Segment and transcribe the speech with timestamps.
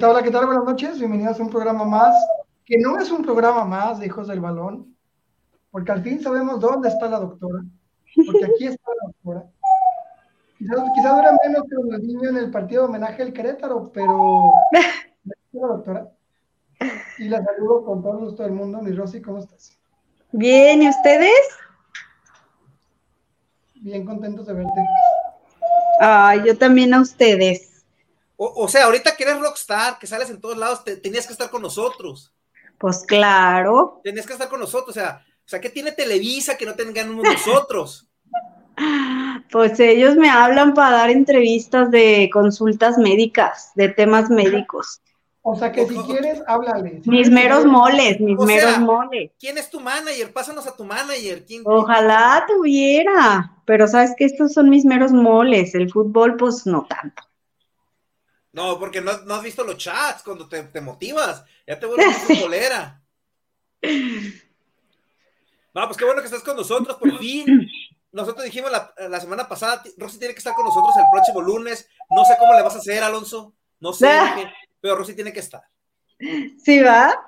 [0.00, 0.46] Hola, ¿qué tal?
[0.46, 0.98] Buenas noches.
[0.98, 2.16] Bienvenidos a un programa más,
[2.64, 4.96] que no es un programa más de Hijos del Balón,
[5.70, 7.62] porque al fin sabemos dónde está la doctora,
[8.26, 9.50] porque aquí está la doctora.
[10.94, 14.50] Quizás dura menos que los niños en el partido de homenaje al Querétaro, pero
[15.52, 16.08] la doctora.
[17.18, 18.80] Y la saludo con todo el gusto del mundo.
[18.80, 19.76] Mi Rosy, ¿cómo estás?
[20.32, 21.36] Bien, ¿y ustedes?
[23.74, 24.80] Bien contentos de verte.
[26.00, 27.71] Ay, yo también a ustedes.
[28.44, 31.62] O, sea, ahorita que eres rockstar, que sales en todos lados, tenías que estar con
[31.62, 32.32] nosotros.
[32.78, 34.00] Pues claro.
[34.02, 37.24] Tenías que estar con nosotros, o sea, o sea, ¿qué tiene Televisa que no tengamos
[37.24, 38.08] nosotros?
[39.50, 45.02] Pues ellos me hablan para dar entrevistas de consultas médicas, de temas médicos.
[45.42, 47.02] O sea que si quieres, háblale.
[47.04, 49.30] mis meros moles, mis meros moles.
[49.38, 50.32] ¿Quién es tu manager?
[50.32, 51.44] Pásanos a tu manager.
[51.64, 55.74] Ojalá tuviera, pero sabes que estos son mis meros moles.
[55.74, 57.22] El fútbol, pues no tanto.
[58.52, 61.44] No, porque no, has visto los chats cuando te, motivas.
[61.66, 63.02] Ya te vuelves futbolera.
[65.74, 67.68] No, pues qué bueno que estás con nosotros, por fin.
[68.12, 71.88] Nosotros dijimos la, semana pasada, Rosy tiene que estar con nosotros el próximo lunes.
[72.10, 73.54] No sé cómo le vas a hacer, Alonso.
[73.80, 74.10] No sé,
[74.80, 75.62] pero Rosy tiene que estar.
[76.62, 77.18] Sí, va.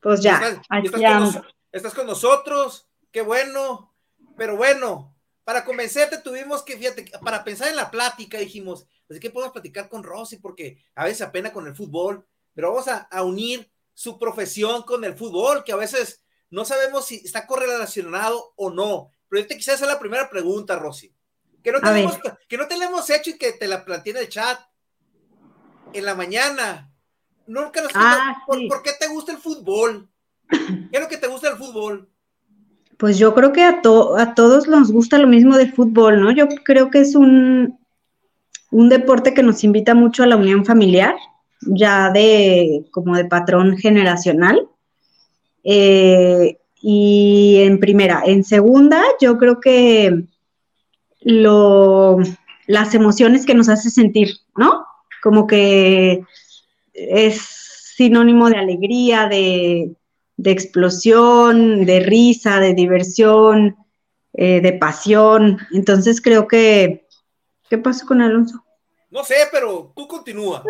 [0.00, 0.34] Pues ya.
[0.34, 2.88] Estás, estás, con, nosotros.
[3.10, 3.92] Qué bueno.
[4.36, 9.30] Pero bueno, para convencerte tuvimos que, fíjate, para pensar en la plática dijimos, Así que
[9.30, 13.70] podemos platicar con Rosy porque a veces apena con el fútbol, pero vamos a, unir
[13.94, 19.10] su profesión con el fútbol, que a veces no sabemos si está correlacionado o no.
[19.28, 21.14] Pero yo te quisiera hacer la primera pregunta, Rosy.
[21.62, 24.60] Que no, tenemos, que no tenemos hecho y que te la planteé en el chat
[25.92, 26.92] en la mañana.
[27.46, 30.08] Nunca nos ah, ¿por, qué te gusta el fútbol?
[30.48, 32.08] ¿Qué es lo que te gusta del fútbol?
[32.98, 33.80] Pues yo creo que a,
[34.18, 36.30] a todos nos gusta lo mismo del fútbol, ¿no?
[36.32, 37.77] Yo creo que es un,
[38.70, 41.14] un deporte que nos invita mucho a la unión familiar,
[41.60, 44.68] ya de como de patrón generacional.
[45.64, 50.24] Eh, y en primera, en segunda, yo creo que
[51.22, 52.18] lo,
[52.66, 54.84] las emociones que nos hace sentir, ¿no?
[55.22, 56.22] Como que
[56.92, 59.96] es sinónimo de alegría, de,
[60.44, 63.76] explosión, de risa, de diversión,
[64.34, 65.58] eh, de pasión.
[65.72, 67.07] Entonces creo que
[67.68, 68.64] ¿Qué pasó con Alonso?
[69.10, 70.62] No sé, pero tú continúa.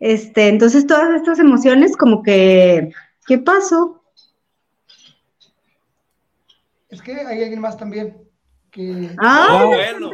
[0.00, 2.92] Este, entonces todas estas emociones como que,
[3.26, 4.02] ¿qué pasó?
[6.88, 8.24] Es que hay alguien más también.
[8.70, 9.10] Que...
[9.18, 10.10] Ah, bueno.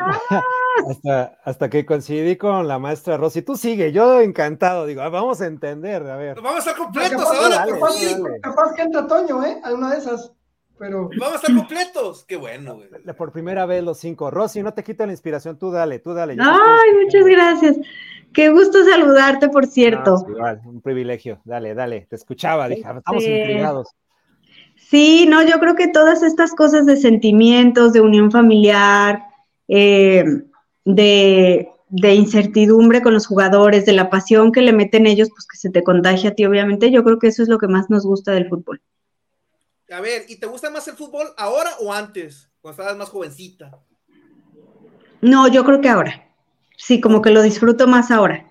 [0.88, 3.42] hasta, hasta que coincidí con la maestra Rosy.
[3.42, 6.36] Tú sigue, yo encantado, digo, ah, vamos a entender, a ver.
[6.36, 9.60] Vamos a estar completos ahora, por Capaz que entra Toño, ¿eh?
[9.62, 10.32] Alguna de esas.
[10.78, 11.08] Pero...
[11.18, 12.24] Vamos a estar completos.
[12.24, 12.88] Qué bueno, güey.
[13.16, 14.30] Por primera vez los cinco.
[14.30, 16.36] Rosy, no te quita la inspiración, tú dale, tú dale.
[16.38, 17.76] Ay, muchas gracias.
[18.32, 20.24] Qué gusto saludarte, por cierto.
[20.28, 21.40] igual, un privilegio.
[21.44, 22.06] Dale, dale.
[22.10, 23.88] Te escuchaba, dije, estamos intrigados.
[24.76, 29.22] Sí, no, yo creo que todas estas cosas de sentimientos, de unión familiar,
[29.68, 30.24] eh,
[30.84, 35.56] de, de, incertidumbre con los jugadores, de la pasión que le meten ellos, pues que
[35.56, 38.04] se te contagia a ti, obviamente, yo creo que eso es lo que más nos
[38.04, 38.82] gusta del fútbol.
[39.90, 42.50] A ver, ¿y te gusta más el fútbol ahora o antes?
[42.60, 43.80] Cuando estabas más jovencita.
[45.20, 46.28] No, yo creo que ahora.
[46.76, 48.50] Sí, como que lo disfruto más ahora.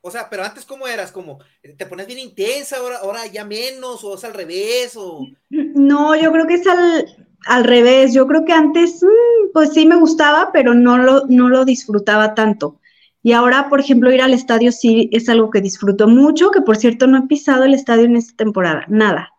[0.00, 1.38] O sea, pero antes cómo eras, como
[1.76, 5.26] te pones bien intensa, ahora, ahora ya menos, o es al revés, o.
[5.50, 7.06] No, yo creo que es al,
[7.46, 8.12] al revés.
[8.12, 12.34] Yo creo que antes, mm, pues sí me gustaba, pero no lo, no lo disfrutaba
[12.34, 12.80] tanto.
[13.22, 16.76] Y ahora, por ejemplo, ir al estadio sí es algo que disfruto mucho, que por
[16.76, 19.32] cierto no he pisado el estadio en esta temporada, nada.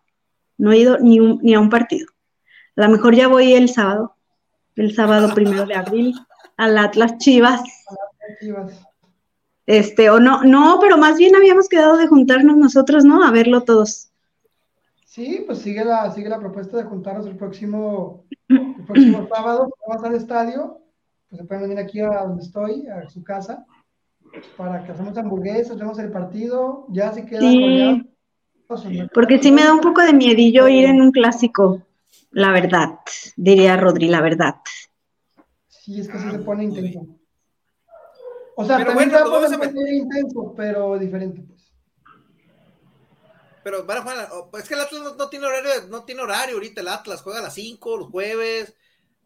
[0.58, 2.06] No he ido ni, ni a un partido.
[2.76, 4.16] A lo mejor ya voy el sábado,
[4.76, 6.14] el sábado primero de abril,
[6.56, 7.62] al Atlas Chivas.
[9.66, 13.24] Este, o no, no, pero más bien habíamos quedado de juntarnos nosotros, ¿no?
[13.24, 14.10] A verlo todos.
[15.04, 20.04] Sí, pues sigue la, sigue la propuesta de juntarnos el próximo, el próximo sábado, vamos
[20.04, 20.80] al estadio,
[21.30, 23.64] pues se pueden venir aquí a donde estoy, a su casa,
[24.56, 28.13] para que hacemos hamburguesas, vemos el partido, ya se queda sí.
[29.12, 31.82] Porque sí me da un poco de miedillo ir en un clásico,
[32.30, 32.98] la verdad,
[33.36, 34.56] diría Rodri, la verdad.
[35.68, 37.06] Sí, es que sí se pone intenso.
[38.56, 41.72] O sea, pero también bueno, vamos a meter intenso, pero diferente, pues.
[43.64, 44.20] Pero, bueno,
[44.58, 47.42] es que el Atlas no, tiene horario, no tiene horario ahorita, el Atlas juega a
[47.42, 48.76] las 5, los jueves.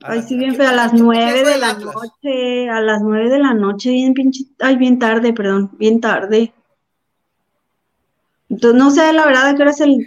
[0.01, 3.53] Ay, sí, bien, pero a las 9 de la noche, a las 9 de la
[3.53, 6.55] noche, bien pinche, ay, bien tarde, perdón, bien tarde.
[8.49, 10.07] Entonces, no sé la verdad a qué hora es el.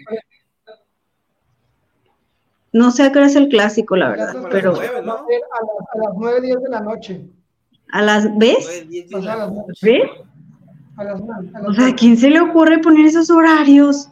[2.74, 4.76] No sé a qué hora es el clásico, la verdad, pero.
[4.80, 7.22] A las 9, 10 de la noche.
[7.92, 8.86] ¿A las ves?
[9.14, 9.52] a las
[9.82, 10.10] ¿Ves?
[11.68, 14.10] O sea, ¿a quién se le ocurre poner esos horarios?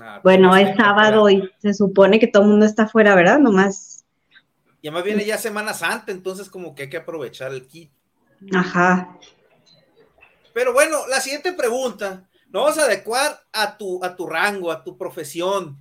[0.00, 3.38] Ah, pues bueno, es sábado y se supone que todo el mundo está afuera, ¿verdad?
[3.38, 4.04] Nomás.
[4.80, 7.90] Y además viene ya Semana Santa, entonces como que hay que aprovechar el kit.
[8.54, 9.18] Ajá.
[10.54, 14.82] Pero bueno, la siguiente pregunta, nos vamos a adecuar a tu, a tu rango, a
[14.82, 15.78] tu profesión.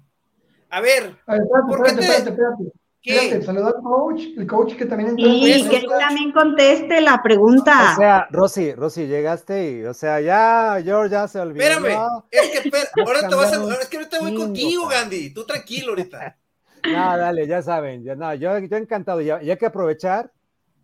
[0.70, 2.64] A ver, a ver espérate, ¿por qué espérate, espérate,
[3.02, 3.46] espérate.
[3.46, 5.26] Saluda al coach, el coach que también entró.
[5.26, 7.94] Sí, que también conteste la pregunta.
[7.94, 11.64] O sea, Rosy, Rosy, llegaste y, o sea, ya, George ya se olvidó.
[11.64, 15.46] Espérame, es que, espera, ahora te vas a, es que ahorita voy contigo, Gandhi, tú
[15.46, 16.38] tranquilo ahorita.
[16.84, 20.32] No, dale, ya saben, ya, no, yo, yo encantado, ya, ya hay que aprovechar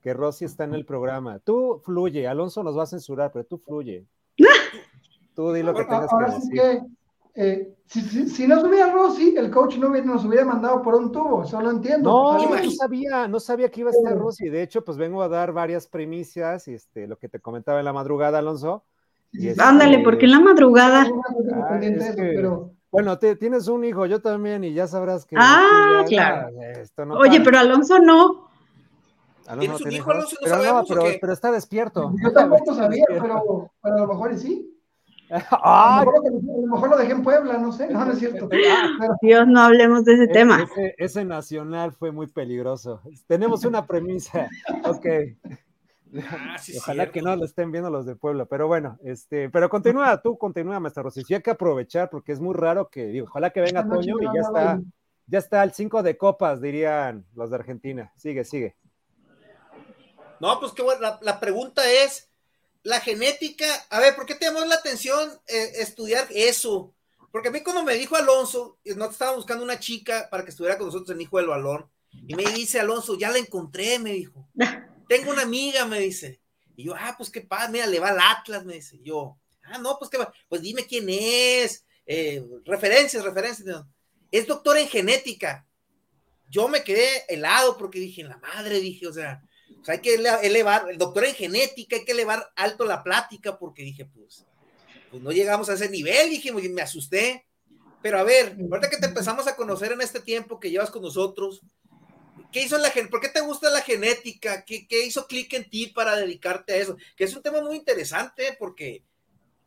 [0.01, 1.39] que Rosy está en el programa.
[1.39, 4.05] Tú fluye, Alonso nos va a censurar, pero tú fluye.
[5.35, 6.81] Tú di lo que tengas que decir.
[7.35, 11.11] Eh, si, si, si, no subía Rosy, el coach no nos hubiera mandado por un
[11.11, 12.09] tubo, eso lo entiendo.
[12.09, 14.49] No, no sabía, no sabía que iba a estar Rosy.
[14.49, 17.85] De hecho, pues vengo a dar varias primicias, y este, lo que te comentaba en
[17.85, 18.83] la madrugada, Alonso.
[19.31, 21.07] Este, Ándale, porque en la madrugada.
[22.91, 25.35] Bueno, tienes un hijo, yo también, y ya sabrás que.
[25.39, 26.49] Ah, claro.
[27.17, 28.49] Oye, pero Alonso no.
[29.59, 30.35] ¿Tienes un hijo, Alonso?
[30.39, 32.13] No pero, no, pero, pero, está despierto.
[32.23, 34.72] Yo tampoco sabía, pero, pero a lo mejor sí.
[35.51, 38.47] A, lo mejor, lo dejé en Puebla, no sé, no, no es cierto.
[39.21, 40.67] Dios, no hablemos de ese e-, tema.
[40.97, 43.01] Ese, nacional fue muy peligroso.
[43.25, 44.47] Tenemos una premisa,
[44.85, 45.05] ok.
[46.29, 50.21] Ah, Ojalá que no lo estén viendo los de Puebla, pero bueno, este, pero continúa,
[50.21, 51.23] tú continúa, maestro Rosy.
[51.23, 54.25] Sí hay que aprovechar porque es muy raro que, digo, ojalá que venga Toño y
[54.25, 54.81] ya está,
[55.25, 58.13] ya está al 5 de copas, dirían los de Argentina.
[58.15, 58.75] Sigue, sigue.
[60.39, 62.29] No, pues qué bueno, la, la pregunta es,
[62.83, 66.93] la genética, a ver, ¿por qué te llamó la atención eh, estudiar eso?
[67.31, 70.77] Porque a mí cuando me dijo Alonso, no estaba buscando una chica para que estuviera
[70.77, 71.89] con nosotros en Hijo del Balón,
[72.27, 74.47] y me dice Alonso, ya la encontré, me dijo.
[75.09, 76.39] Tengo una amiga, me dice.
[76.75, 78.99] Y yo, ah, pues qué padre, mira, le va al Atlas, me dice.
[79.01, 83.83] yo, ah, no, pues qué va, pues dime quién es, eh, referencias, referencias.
[84.31, 85.65] Es doctor en genética.
[86.49, 89.41] Yo me quedé helado porque dije, en la madre, dije, o sea,
[89.85, 93.83] o hay que elevar, el doctor en genética, hay que elevar alto la plática, porque
[93.83, 94.45] dije, pues,
[95.11, 97.45] pues no llegamos a ese nivel, dije, me asusté.
[98.01, 101.01] Pero a ver, ahorita que te empezamos a conocer en este tiempo que llevas con
[101.01, 101.61] nosotros,
[102.51, 103.09] ¿qué hizo la gente?
[103.09, 104.65] ¿Por qué te gusta la genética?
[104.65, 106.97] ¿Qué, ¿Qué, hizo clic en ti para dedicarte a eso?
[107.15, 109.03] Que es un tema muy interesante porque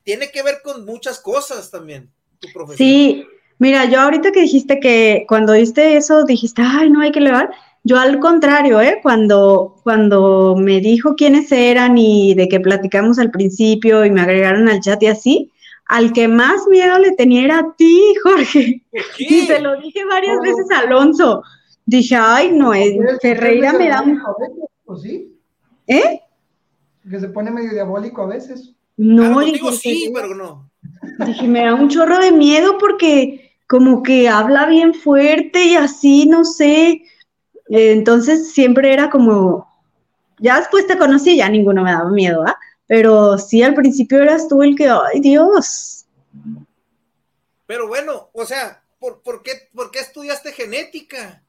[0.03, 2.89] tiene que ver con muchas cosas también, tu profesión.
[2.89, 3.27] Sí,
[3.59, 7.51] mira, yo ahorita que dijiste que cuando viste eso dijiste, ay, no hay que elevar
[7.87, 8.99] yo al contrario, ¿eh?
[9.01, 14.69] cuando, cuando me dijo quiénes eran y de que platicamos al principio y me agregaron
[14.69, 15.53] al chat y así,
[15.87, 18.83] al que más miedo le tenía era a ti, Jorge.
[19.19, 21.45] Y te lo dije varias veces a Alonso.
[21.85, 24.21] Dije, ay, no, es, Ferreira me da un...
[24.87, 25.33] ¿O sí?
[25.87, 26.23] ¿Eh?
[27.09, 28.73] Que se pone medio diabólico a veces.
[28.97, 30.69] No, digo sí, pero no.
[31.25, 36.27] Dije, me da un chorro de miedo porque como que habla bien fuerte y así,
[36.27, 37.05] no sé
[37.69, 39.69] entonces siempre era como,
[40.39, 42.57] ya después te conocí, ya ninguno me daba miedo, ¿ah?
[42.87, 46.07] Pero sí, al principio eras tú el que, ay Dios.
[47.67, 51.43] Pero bueno, o sea, ¿por, qué, por qué, estudiaste genética?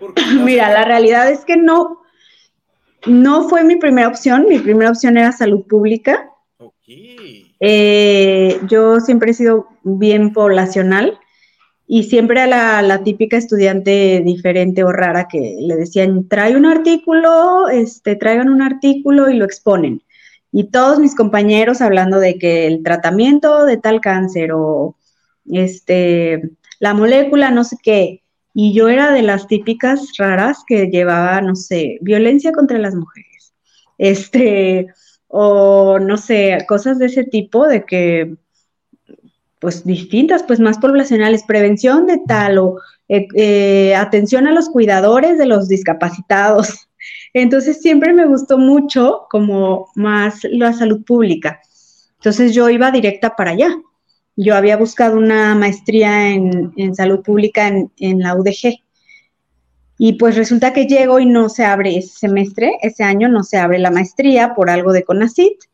[0.44, 2.02] Mira, la realidad es que no,
[3.06, 6.26] no fue mi primera opción, mi primera opción era salud pública.
[7.60, 11.20] Eh, yo siempre he sido bien poblacional
[11.92, 12.46] y siempre a
[12.82, 18.62] la, típica estudiante diferente o rara que le decían, trae un artículo, este, traigan un
[18.62, 20.00] artículo y lo exponen.
[20.52, 24.94] Y todos mis compañeros hablando de que el tratamiento de tal cáncer o
[25.50, 28.22] este, la molécula, no sé qué.
[28.54, 33.52] Y yo era de las típicas raras que llevaba, no sé, violencia contra las mujeres.
[33.98, 34.86] Este,
[35.26, 38.36] o no sé, cosas de ese tipo, de que
[39.60, 45.38] pues distintas, pues más poblacionales, prevención de tal o eh, eh, atención a los cuidadores
[45.38, 46.88] de los discapacitados.
[47.34, 51.60] Entonces siempre me gustó mucho como más la salud pública.
[52.16, 53.76] Entonces yo iba directa para allá.
[54.36, 58.80] Yo había buscado una maestría en, salud pública en, la UDG.
[59.98, 63.58] Y pues resulta que llego y no se abre ese semestre, ese año no se
[63.58, 65.64] abre la maestría por algo de CONACIT.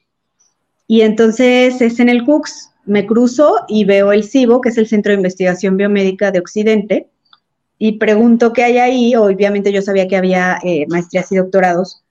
[0.88, 4.86] Y entonces es en el CUCS, me cruzo y veo el CIBO, que es el
[4.86, 7.08] Centro de Investigación Biomédica de Occidente,
[7.78, 9.14] y pregunto qué hay ahí.
[9.14, 12.02] Obviamente yo sabía que había eh, maestrías y doctorados,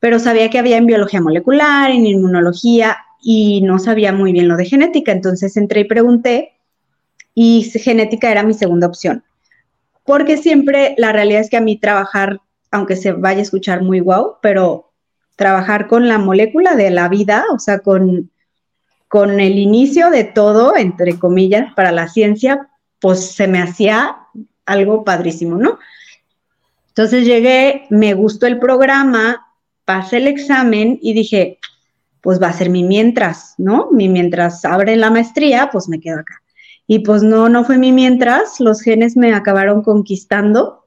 [0.00, 4.56] pero sabía que había en biología molecular, en inmunología, y no sabía muy bien lo
[4.56, 5.12] de genética.
[5.12, 6.52] Entonces entré y pregunté,
[7.34, 9.22] y genética era mi segunda opción.
[10.04, 14.00] Porque siempre la realidad es que a mí trabajar, aunque se vaya a escuchar muy
[14.00, 14.90] guau, pero
[15.36, 18.30] trabajar con la molécula de la vida, o sea, con
[19.08, 22.68] con el inicio de todo, entre comillas, para la ciencia,
[23.00, 24.16] pues se me hacía
[24.66, 25.78] algo padrísimo, ¿no?
[26.88, 29.46] Entonces llegué, me gustó el programa,
[29.84, 31.58] pasé el examen y dije,
[32.20, 33.88] pues va a ser mi mientras, ¿no?
[33.92, 36.42] Mi mientras abre la maestría, pues me quedo acá.
[36.86, 40.84] Y pues no, no fue mi mientras, los genes me acabaron conquistando.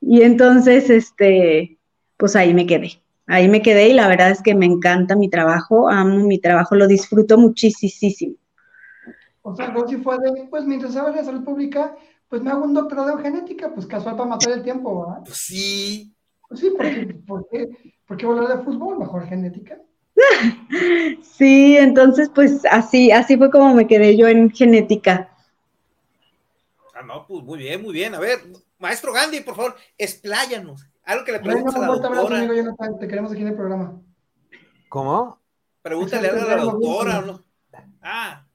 [0.00, 1.78] Y entonces, este,
[2.16, 3.00] pues ahí me quedé.
[3.26, 6.74] Ahí me quedé y la verdad es que me encanta mi trabajo, amo mi trabajo,
[6.74, 8.36] lo disfruto muchísimo.
[9.42, 11.96] O sea, si fue de, pues mientras hago la salud pública,
[12.28, 15.22] pues me hago un doctorado en genética, pues casual para matar el tiempo, ¿verdad?
[15.24, 16.12] Pues sí.
[16.48, 17.68] Pues sí, porque, porque,
[18.06, 19.78] porque volar de fútbol, mejor genética.
[21.22, 25.34] Sí, entonces pues así, así fue como me quedé yo en genética.
[26.94, 28.14] Ah, no, pues muy bien, muy bien.
[28.14, 28.38] A ver,
[28.78, 30.86] maestro Gandhi, por favor, expláyanos.
[31.04, 32.38] Algo que le preguntes a la doctora.
[32.38, 34.00] Amigo te queremos aquí en el programa.
[34.88, 35.40] ¿Cómo?
[35.82, 37.20] Pregúntale a la doctora.
[37.22, 37.44] ¿no?
[38.02, 38.46] Ah.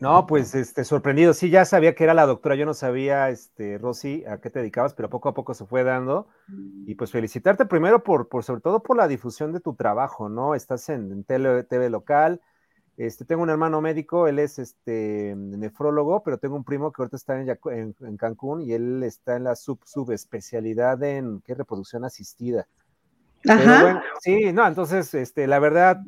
[0.00, 1.34] No, pues este, sorprendido.
[1.34, 2.54] Sí, ya sabía que era la doctora.
[2.54, 5.82] Yo no sabía, este, Rosy, a qué te dedicabas, pero poco a poco se fue
[5.82, 6.28] dando.
[6.86, 10.54] Y pues felicitarte primero por, por sobre todo por la difusión de tu trabajo, ¿no?
[10.54, 12.40] Estás en, tele, TV local.
[12.98, 17.16] Este, tengo un hermano médico, él es este nefrólogo, pero tengo un primo que ahorita
[17.16, 21.54] está en, en, Cancún y él está en la sub subespecialidad en ¿qué?
[21.54, 22.66] reproducción asistida.
[23.48, 24.02] Ajá.
[24.20, 26.02] sí, no, entonces, este, la verdad,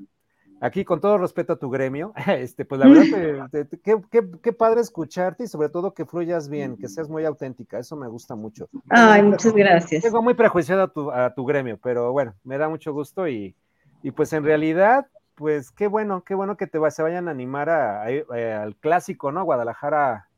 [0.61, 3.49] aquí con todo respeto a tu gremio, este, pues la verdad,
[4.43, 8.09] qué, padre escucharte y sobre todo que fluyas bien, que seas muy auténtica, eso me
[8.09, 8.69] gusta mucho.
[8.89, 10.03] Ay, muchas gracias.
[10.03, 13.55] Tengo muy prejuiciado a tu, a tu gremio, pero bueno, me da mucho gusto y,
[14.03, 15.07] y pues en realidad,
[15.41, 19.43] pues qué bueno, qué bueno que te se vayan a animar al clásico, ¿no?
[19.43, 20.29] Guadalajara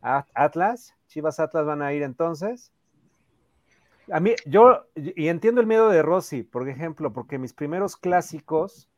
[0.00, 2.70] Atlas, Chivas Atlas van a ir entonces.
[4.12, 8.88] A mí, yo, y entiendo el miedo de Rossi, por ejemplo, porque mis primeros clásicos,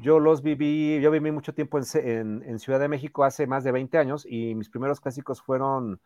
[0.00, 3.98] yo los viví, yo viví mucho tiempo en, Ciudad de México hace más de 20
[3.98, 6.00] años y mis primeros clásicos fueron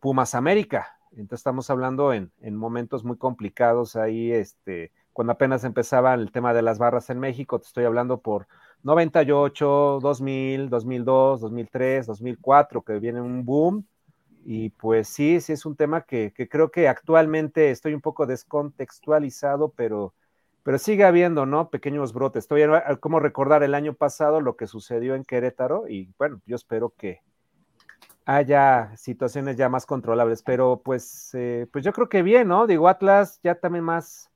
[0.00, 0.98] Pumas América.
[1.12, 6.62] Entonces estamos hablando en, momentos muy complicados ahí, este, cuando apenas empezaba el tema de
[6.62, 8.46] las barras en México, te estoy hablando por
[8.82, 13.86] 98, 2000, 2002, 2003, 2004, que viene un boom.
[14.44, 18.26] Y pues sí, sí es un tema que, que creo que actualmente estoy un poco
[18.26, 20.14] descontextualizado, pero
[20.62, 21.70] pero sigue habiendo, ¿no?
[21.70, 22.44] Pequeños brotes.
[22.44, 22.62] Estoy
[23.00, 27.22] como recordar el año pasado lo que sucedió en Querétaro y bueno, yo espero que
[28.26, 32.66] haya situaciones ya más controlables, pero pues, eh, pues yo creo que bien, ¿no?
[32.66, 34.29] Digo, Atlas ya también más,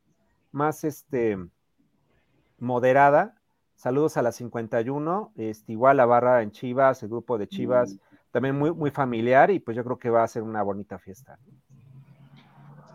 [0.54, 1.38] más este,
[2.58, 3.34] moderada.
[3.75, 7.99] Saludos a la 51, este, igual la barra en Chivas, el grupo de Chivas, mm.
[8.30, 11.38] también muy, muy familiar y pues yo creo que va a ser una bonita fiesta.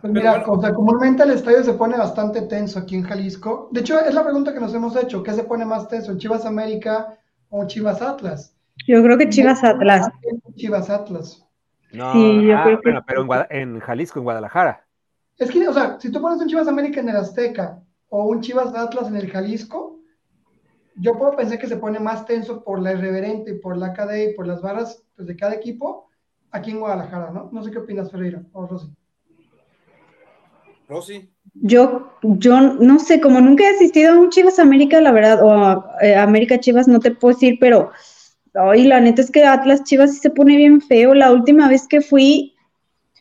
[0.00, 3.68] Pues mira, comúnmente el estadio se pone bastante tenso aquí en Jalisco.
[3.70, 6.18] De hecho, es la pregunta que nos hemos hecho, ¿qué se pone más tenso, en
[6.18, 7.18] Chivas América
[7.50, 8.56] o Chivas Atlas?
[8.86, 10.10] Yo creo que Chivas Atlas.
[10.54, 11.46] Chivas Atlas.
[11.92, 13.00] No, sí, yo ah, creo que...
[13.06, 14.86] pero en, Jalisco, en Guadalajara.
[15.40, 18.42] Es que, o sea, si tú pones un Chivas América en el Azteca o un
[18.42, 19.98] Chivas Atlas en el Jalisco,
[20.96, 24.30] yo puedo pensar que se pone más tenso por la irreverente y por la KD
[24.30, 26.10] y por las barras pues, de cada equipo
[26.50, 27.48] aquí en Guadalajara, ¿no?
[27.52, 28.92] No sé qué opinas, Ferreira o Rosy.
[31.54, 35.50] Yo, yo no sé, como nunca he asistido a un Chivas América, la verdad, o
[35.52, 37.92] a, eh, América Chivas, no te puedo decir, pero
[38.54, 41.14] hoy la neta es que Atlas Chivas sí se pone bien feo.
[41.14, 42.56] La última vez que fui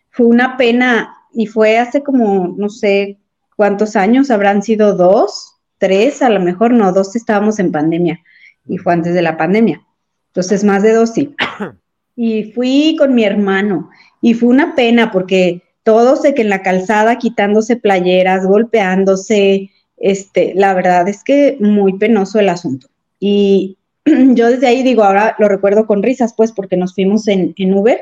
[0.10, 3.18] fue una pena y fue hace como, no sé
[3.56, 8.22] cuántos años, habrán sido dos, tres, a lo mejor no, dos estábamos en pandemia
[8.68, 9.82] y fue antes de la pandemia.
[10.28, 11.36] Entonces, más de dos sí.
[12.16, 13.90] Y fui con mi hermano
[14.22, 20.54] y fue una pena porque todos de que en la calzada quitándose playeras, golpeándose, este,
[20.54, 22.88] la verdad es que muy penoso el asunto.
[23.22, 27.54] Y yo desde ahí digo, ahora lo recuerdo con risas, pues, porque nos fuimos en,
[27.58, 28.02] en Uber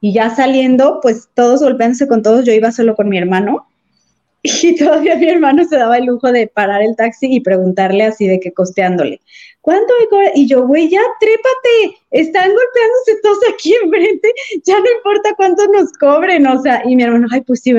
[0.00, 3.66] y ya saliendo, pues todos golpeándose con todos, yo iba solo con mi hermano
[4.42, 8.26] y todavía mi hermano se daba el lujo de parar el taxi y preguntarle así
[8.26, 9.20] de que costeándole,
[9.60, 9.92] ¿cuánto?
[10.34, 14.32] Y yo, güey, ya trépate, están golpeándose todos aquí enfrente,
[14.64, 17.74] ya no importa cuánto nos cobren, o sea, y mi hermano, ay, pues sí.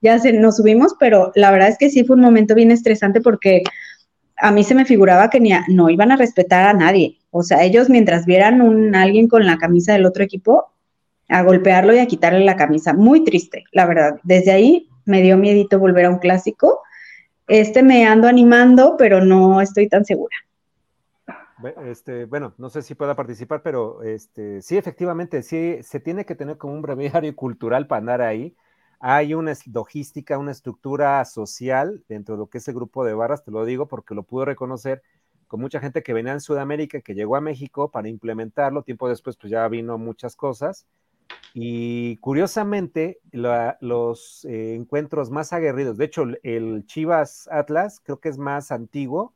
[0.00, 3.20] Ya se, nos subimos, pero la verdad es que sí fue un momento bien estresante
[3.20, 3.62] porque
[4.38, 7.62] a mí se me figuraba que ni no iban a respetar a nadie, o sea,
[7.64, 10.70] ellos mientras vieran un alguien con la camisa del otro equipo,
[11.28, 15.36] a golpearlo y a quitarle la camisa, muy triste, la verdad, desde ahí me dio
[15.38, 16.82] miedito volver a un clásico.
[17.46, 20.36] Este me ando animando, pero no estoy tan segura.
[21.84, 26.34] Este, bueno, no sé si pueda participar, pero este, sí, efectivamente, sí, se tiene que
[26.34, 28.54] tener como un breviario cultural para andar ahí.
[28.98, 33.44] Hay una logística, una estructura social dentro de lo que es el grupo de barras,
[33.44, 35.02] te lo digo porque lo pude reconocer
[35.46, 38.82] con mucha gente que venía en Sudamérica, que llegó a México para implementarlo.
[38.82, 40.86] Tiempo después, pues ya vino muchas cosas.
[41.54, 48.36] Y curiosamente, los eh, encuentros más aguerridos, de hecho, el Chivas Atlas creo que es
[48.36, 49.32] más antiguo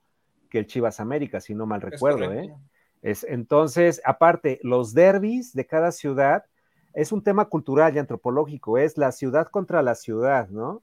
[0.51, 2.31] que el Chivas América, si no mal recuerdo.
[2.33, 2.55] ¿eh?
[3.01, 6.45] Es, entonces, aparte, los derbis de cada ciudad
[6.93, 10.83] es un tema cultural y antropológico, es la ciudad contra la ciudad, ¿no?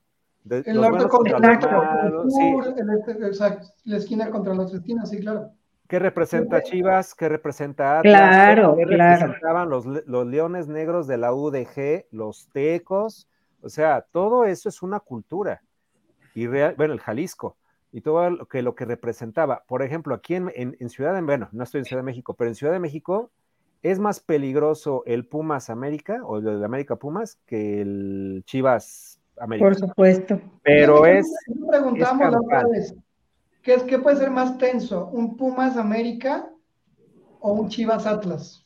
[0.49, 5.51] el norte contra, el sur, este, la esquina contra las esquinas, sí, claro.
[5.88, 7.15] ¿Qué representa Chivas?
[7.15, 8.13] ¿Qué representa Atlas?
[8.13, 9.22] Claro, ¿Qué claro.
[9.22, 13.29] representaban los, los, leones negros de la UDG, los tecos?
[13.62, 15.62] O sea, todo eso es una cultura.
[16.36, 17.58] Y real, bueno, el Jalisco
[17.91, 19.63] y todo lo que, lo que representaba.
[19.67, 22.50] Por ejemplo, aquí en, en, Ciudad de, bueno, no estoy en Ciudad de México, pero
[22.50, 23.32] en Ciudad de México
[23.82, 29.65] es más peligroso el Pumas América o el de América Pumas que el Chivas América.
[29.65, 30.41] Por supuesto.
[30.63, 31.27] Pero es.
[31.70, 32.94] Preguntamos la otra vez.
[33.67, 35.07] ¿Qué, es, ¿Qué puede ser más tenso?
[35.07, 36.50] ¿Un Pumas América
[37.41, 38.65] o un Chivas Atlas?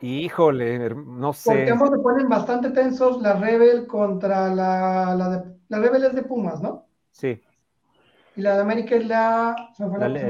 [0.00, 1.50] Híjole, no sé.
[1.50, 6.14] Porque ambos se ponen bastante tensos, la Rebel contra la, la, de, la Rebel es
[6.14, 6.86] de Pumas, ¿no?
[7.10, 7.42] Sí.
[8.36, 9.56] Y la de América es la...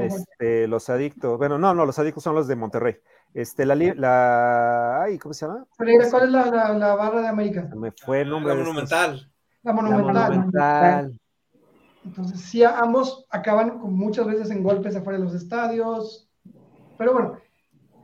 [0.07, 2.95] este, los adictos, bueno, no, no, los adictos son los de Monterrey.
[3.35, 5.63] Este, la, la ay, ¿cómo se llama?
[5.77, 5.89] ¿cuál
[6.23, 7.69] es la, la, barra de América?
[7.75, 8.51] Me fue el nombre.
[8.55, 9.31] La Monumental.
[9.61, 10.15] La Monumental.
[10.15, 11.19] La monumental.
[12.05, 16.29] Entonces, sí, ambos acaban muchas veces en golpes afuera de los estadios.
[16.97, 17.37] Pero bueno,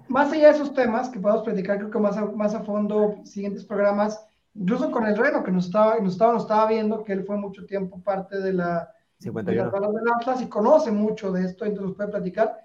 [0.07, 3.21] más allá de esos temas que podemos platicar, creo que más a, más a fondo,
[3.23, 7.13] siguientes programas, incluso con el Reno, que nos estaba, nos estaba, nos estaba viendo, que
[7.13, 8.89] él fue mucho tiempo parte de la,
[9.19, 9.71] 51.
[9.71, 12.57] de las del Atlas y conoce mucho de esto, entonces nos puede platicar.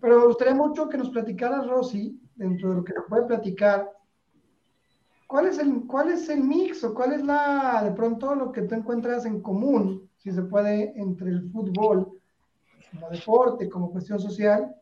[0.00, 3.88] Pero me gustaría mucho que nos platicara Rosy, dentro de lo que nos puede platicar,
[5.28, 8.62] ¿cuál es el, cuál es el mix o cuál es la, de pronto, lo que
[8.62, 12.12] tú encuentras en común si se puede, entre el fútbol
[12.92, 14.74] como deporte, como cuestión social,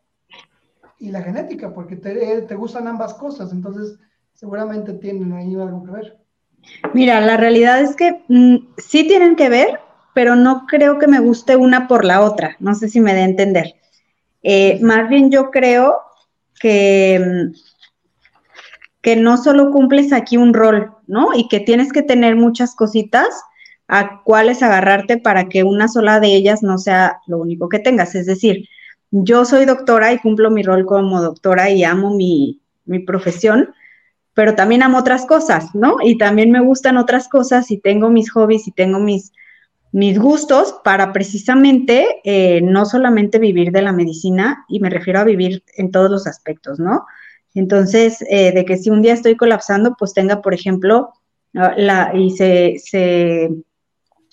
[0.99, 3.99] y la genética, porque te, te gustan ambas cosas, entonces
[4.35, 6.19] seguramente tienen ahí algo que ver.
[6.93, 9.81] Mira, la realidad es que mm, sí tienen que ver,
[10.15, 13.23] pero no creo que me guste una por la otra, no sé si me dé
[13.23, 13.75] a entender.
[14.43, 15.97] Eh, más bien yo creo
[16.61, 17.55] que, mm,
[19.01, 21.33] que no solo cumples aquí un rol, ¿no?
[21.35, 23.29] Y que tienes que tener muchas cositas
[23.93, 28.15] a cuáles agarrarte para que una sola de ellas no sea lo único que tengas.
[28.15, 28.69] Es decir,
[29.11, 32.61] yo soy doctora y cumplo mi rol como doctora y amo mi,
[33.05, 33.75] profesión,
[34.33, 35.97] pero también amo otras cosas, ¿no?
[36.05, 39.33] Y también me gustan otras cosas y tengo mis hobbies y tengo mis,
[39.91, 45.25] mis gustos para precisamente eh, no solamente vivir de la medicina, y me refiero a
[45.25, 47.07] vivir en todos los aspectos, ¿no?
[47.55, 51.13] Entonces, eh, de que si un día estoy colapsando, pues tenga, por ejemplo,
[51.53, 53.51] la, y se, se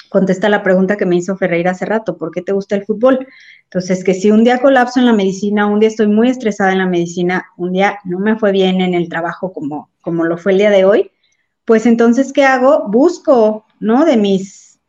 [0.09, 3.27] contesta la pregunta que me hizo Ferreira hace rato, ¿por qué te gusta el fútbol?
[3.63, 6.79] Entonces, que si un día colapso en la medicina, un día estoy muy estresada en
[6.79, 10.53] la medicina, un día no me fue bien en el trabajo como, como lo fue
[10.53, 11.11] el día de hoy,
[11.65, 12.87] pues entonces, ¿qué hago?
[12.87, 14.05] Busco, ¿no?
[14.05, 14.79] De mis,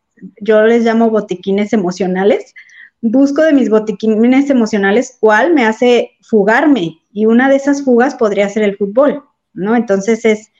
[0.40, 2.54] yo les llamo botiquines emocionales,
[3.00, 8.48] busco de mis botiquines emocionales cuál me hace fugarme y una de esas fugas podría
[8.48, 9.74] ser el fútbol, ¿no?
[9.74, 10.52] Entonces es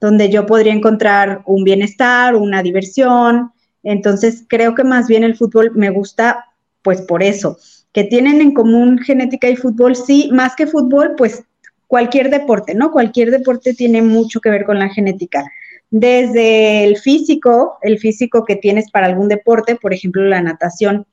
[0.00, 5.72] donde yo podría encontrar un bienestar, una diversión, entonces, creo que más bien el fútbol
[5.74, 6.46] me gusta,
[6.82, 7.58] pues por eso,
[7.92, 11.44] que tienen en común genética y fútbol, sí, más que fútbol, pues
[11.86, 12.92] cualquier deporte, ¿no?
[12.92, 15.44] Cualquier deporte tiene mucho que ver con la genética.
[15.90, 21.06] Desde el físico, el físico que tienes para algún deporte, por ejemplo, la natación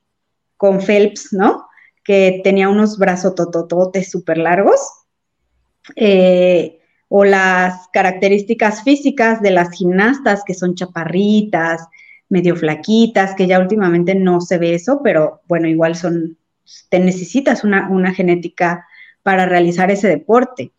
[0.56, 1.66] con Phelps, ¿no?
[2.04, 4.80] Que tenía unos brazos totototes súper largos.
[5.96, 6.78] Eh,
[7.08, 11.88] o las características físicas de las gimnastas, que son chaparritas,
[12.28, 16.36] medio flaquitas, que ya últimamente no se ve eso, pero bueno, igual son,
[16.90, 18.86] te necesitas una, genética
[19.22, 20.72] para realizar ese deporte.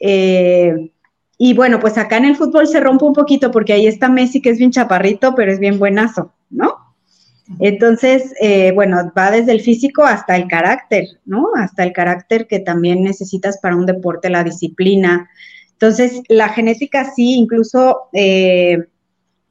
[0.00, 0.90] Eh,
[1.36, 4.42] y bueno, pues acá en el fútbol se rompe un poquito porque ahí está Messi,
[4.42, 6.74] que es bien chaparrito, pero es bien buenazo, ¿no?
[7.60, 11.46] Entonces, eh, bueno, va desde el físico hasta el carácter, ¿no?
[11.56, 15.30] Hasta el carácter que también necesitas para un deporte, la disciplina.
[15.72, 18.88] Entonces, la genética sí, incluso eh,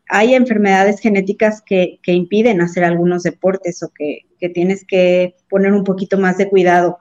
[0.10, 6.18] hay enfermedades genéticas que, impiden hacer algunos deportes o que, tienes que poner un poquito
[6.18, 7.00] más de cuidado.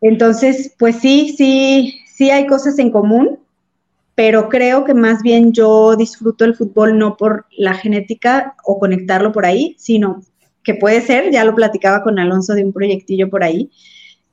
[0.00, 3.38] Entonces, pues sí, sí, sí hay cosas en común,
[4.14, 9.32] pero creo que más bien yo disfruto el fútbol no por la genética o conectarlo
[9.32, 10.22] por ahí, sino
[10.62, 13.70] que puede ser, ya lo platicaba con Alonso de un proyectillo por ahí,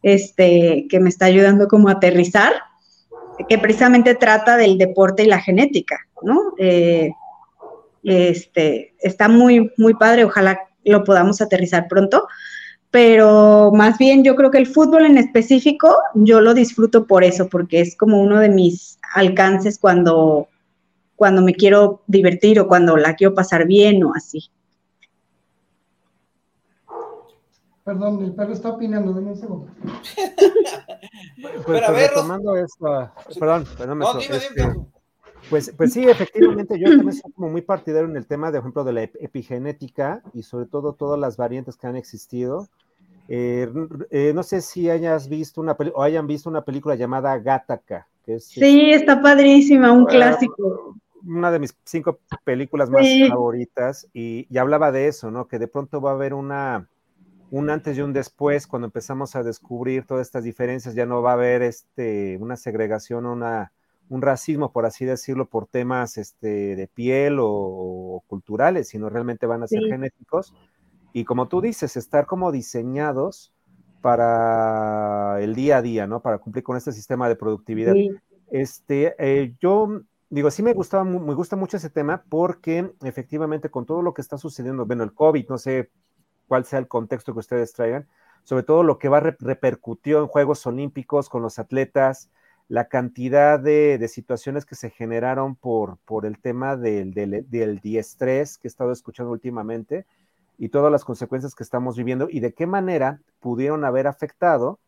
[0.01, 2.53] este, que me está ayudando como a aterrizar,
[3.49, 6.53] que precisamente trata del deporte y la genética, ¿no?
[6.57, 7.11] Eh,
[8.03, 12.27] este, está muy, muy padre, ojalá lo podamos aterrizar pronto,
[12.89, 17.47] pero más bien yo creo que el fútbol en específico yo lo disfruto por eso,
[17.47, 20.49] porque es como uno de mis alcances cuando,
[21.15, 24.51] cuando me quiero divertir o cuando la quiero pasar bien o así.
[27.83, 29.67] Perdón, el perro está opinando, de un segundo.
[31.41, 34.63] pues, pues, retomando esto, perdón, perdón, no, dime, este,
[35.49, 38.83] pues, pues sí, efectivamente, yo también soy como muy partidario en el tema, de ejemplo,
[38.83, 42.67] de la epigenética y sobre todo todas las variantes que han existido.
[43.27, 43.71] Eh,
[44.09, 47.41] eh, no sé si hayas visto una o hayan visto una película llamada.
[48.25, 50.97] Que es, sí, está padrísima, un clásico.
[51.23, 55.47] Una de mis cinco películas más favoritas y, y, hablaba de eso, ¿no?
[55.47, 56.89] Que de pronto va a haber una,
[57.51, 61.31] un antes y un después cuando empezamos a descubrir todas estas diferencias, ya no va
[61.31, 63.71] a haber este, una segregación, una,
[64.11, 69.63] un racismo, por así decirlo, por temas este, de piel o, culturales, sino realmente van
[69.63, 70.53] a ser genéticos.
[71.13, 73.53] Y como tú dices, estar como diseñados
[74.01, 76.21] para el día a día, ¿no?
[76.21, 77.95] Para cumplir con este sistema de productividad.
[78.49, 83.85] Este, eh, yo digo, sí me gustaba, me gusta mucho ese tema porque efectivamente con
[83.85, 85.89] todo lo que está sucediendo, bueno, el COVID, no sé
[86.49, 88.09] cuál sea el contexto que ustedes traigan,
[88.43, 92.29] sobre todo lo que va repercutió en Juegos Olímpicos con los atletas,
[92.71, 98.57] la cantidad de, situaciones que se generaron por, por el tema del, del, del diestrés
[98.57, 100.05] que he estado escuchando últimamente
[100.57, 104.79] y todas las consecuencias que estamos viviendo y de qué manera pudieron haber afectado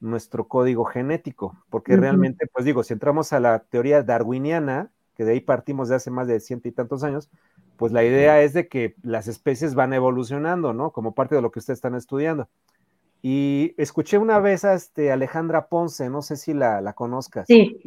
[0.00, 5.32] nuestro código genético, porque realmente, pues digo, si entramos a la teoría darwiniana, que de
[5.32, 7.30] ahí partimos de hace más de ciento y tantos años,
[7.78, 10.90] pues la idea es de que las especies van evolucionando, ¿no?
[10.90, 12.50] Como parte de lo que ustedes están estudiando.
[13.26, 17.46] Y escuché una vez a este Alejandra Ponce, no sé si la, la conozcas.
[17.46, 17.80] Sí.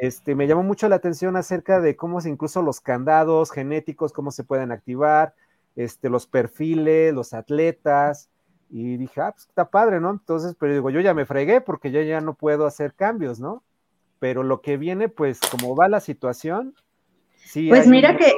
[0.00, 4.44] este, me llamó mucho la atención acerca de cómo incluso los candados genéticos, cómo se
[4.44, 5.34] pueden activar,
[5.74, 8.30] este, los perfiles, los atletas.
[8.70, 10.12] Y dije, ah, pues está padre, ¿no?
[10.12, 13.64] Entonces, pero digo, yo ya me fregué porque yo ya no puedo hacer cambios, ¿no?
[14.20, 16.76] Pero lo que viene, pues, como va la situación,
[17.68, 18.32] pues mira que,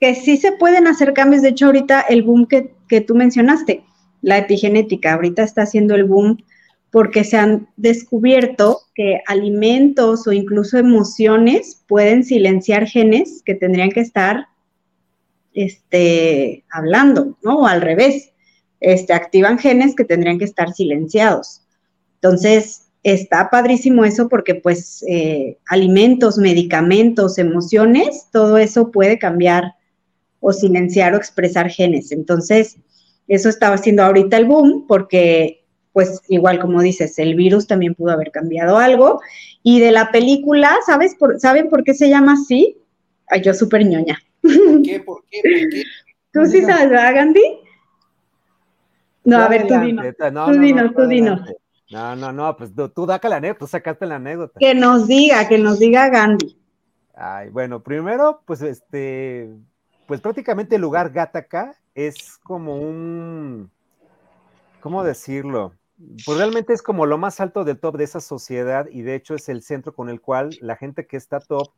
[0.00, 1.42] que sí se pueden hacer cambios.
[1.42, 3.84] De hecho, ahorita el boom que, que tú mencionaste,
[4.22, 6.38] la epigenética, ahorita está haciendo el boom
[6.90, 14.00] porque se han descubierto que alimentos o incluso emociones pueden silenciar genes que tendrían que
[14.00, 14.46] estar
[15.52, 17.60] este, hablando, ¿no?
[17.60, 18.32] O al revés,
[18.80, 21.62] este, activan genes que tendrían que estar silenciados.
[22.14, 29.74] Entonces, está padrísimo eso porque pues eh, alimentos, medicamentos, emociones, todo eso puede cambiar
[30.40, 32.12] o silenciar o expresar genes.
[32.12, 32.76] Entonces,
[33.28, 38.12] eso estaba haciendo ahorita el boom porque pues igual como dices, el virus también pudo
[38.12, 39.20] haber cambiado algo.
[39.62, 42.78] Y de la película, ¿sabes por, ¿saben por qué se llama así?
[43.26, 44.18] Ay, yo súper ñoña.
[44.40, 45.00] ¿Por qué?
[45.04, 45.40] ¿Por qué?
[45.42, 45.82] ¿Por qué?
[46.32, 47.42] ¿Tú sí sabes, verdad, Gandhi?
[49.24, 50.06] No, a ver, tú dinos.
[50.16, 51.40] tú dinos, tú dinos.
[51.90, 54.58] No, no, no, pues tú, da la anécdota, tú sacaste la anécdota.
[54.60, 56.56] Que nos diga, que nos diga Gandhi.
[57.14, 59.50] Ay, bueno, primero, pues este,
[60.06, 61.74] pues prácticamente el lugar Gataca
[62.06, 63.72] es como un,
[64.80, 65.74] ¿cómo decirlo?
[66.24, 69.34] Pues realmente es como lo más alto del top de esa sociedad y de hecho
[69.34, 71.72] es el centro con el cual la gente que está top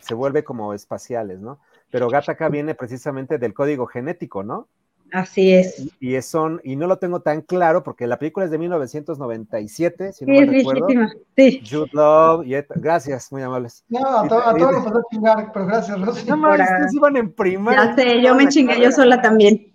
[0.00, 1.60] se vuelve como espaciales, ¿no?
[1.90, 4.68] Pero Gataca viene precisamente del código genético, ¿no?
[5.14, 5.94] Así es.
[6.00, 10.26] Y, son, y no lo tengo tan claro porque la película es de 1997, si
[10.26, 10.88] no me recuerdo.
[11.36, 11.62] Sí.
[11.70, 13.84] Jude Love, y gracias, muy amables.
[13.88, 16.28] No, a, todos nos pasó a chingar, pero gracias, Rosy.
[16.28, 17.84] No mames, ustedes iban en primaria.
[17.84, 19.72] Ya sé, yo me chingué yo sola también.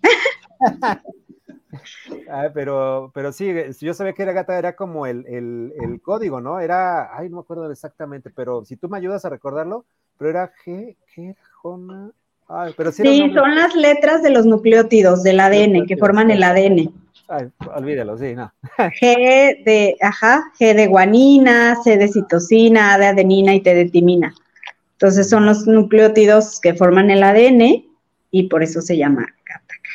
[2.30, 3.50] ah, pero, pero sí,
[3.80, 6.60] yo sabía que era gata, era como el, el, el, código, ¿no?
[6.60, 9.86] Era, ay, no me acuerdo exactamente, pero si tú me ayudas a recordarlo,
[10.18, 11.40] pero era G, ¿qué era?
[11.62, 12.12] Jona?
[12.92, 16.92] Sí, son las letras de los nucleótidos del ADN que forman el ADN.
[17.28, 18.52] Ay, olvídalo, sí, no.
[18.78, 23.88] G de, ajá, G de guanina, C de citosina, A de adenina y T de
[23.88, 24.34] timina.
[24.92, 27.86] Entonces son los nucleótidos que forman el ADN
[28.30, 29.90] y por eso se llama Gataca.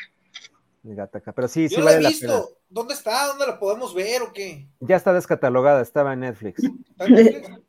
[0.83, 2.51] Gataca, pero sí, sí Yo vale he visto.
[2.69, 3.27] ¿Dónde está?
[3.27, 4.67] ¿Dónde la podemos ver o qué?
[4.79, 6.63] Ya está descatalogada, estaba en Netflix.
[6.63, 7.59] ¿Está en Netflix?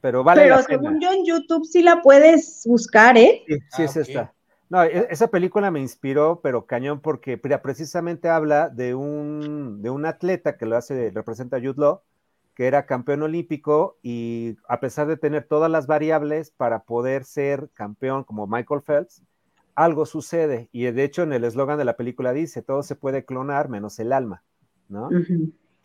[0.00, 3.42] pero vale pero según yo en YouTube sí la puedes buscar, ¿eh?
[3.46, 4.34] Sí, sí ah, es esta.
[4.68, 10.06] No, e, esa película me inspiró, pero cañón, porque precisamente habla de un, de un
[10.06, 12.02] atleta que lo hace, representa a Jude Law,
[12.54, 17.70] que era campeón olímpico y a pesar de tener todas las variables para poder ser
[17.74, 19.22] campeón como Michael Phelps,
[19.74, 20.68] algo sucede.
[20.72, 23.98] Y de hecho en el eslogan de la película dice, todo se puede clonar menos
[23.98, 24.42] el alma,
[24.88, 25.08] ¿no?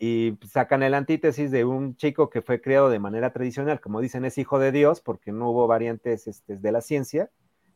[0.02, 4.24] Y sacan el antítesis de un chico que fue creado de manera tradicional, como dicen,
[4.24, 7.30] es hijo de Dios, porque no hubo variantes este, de la ciencia,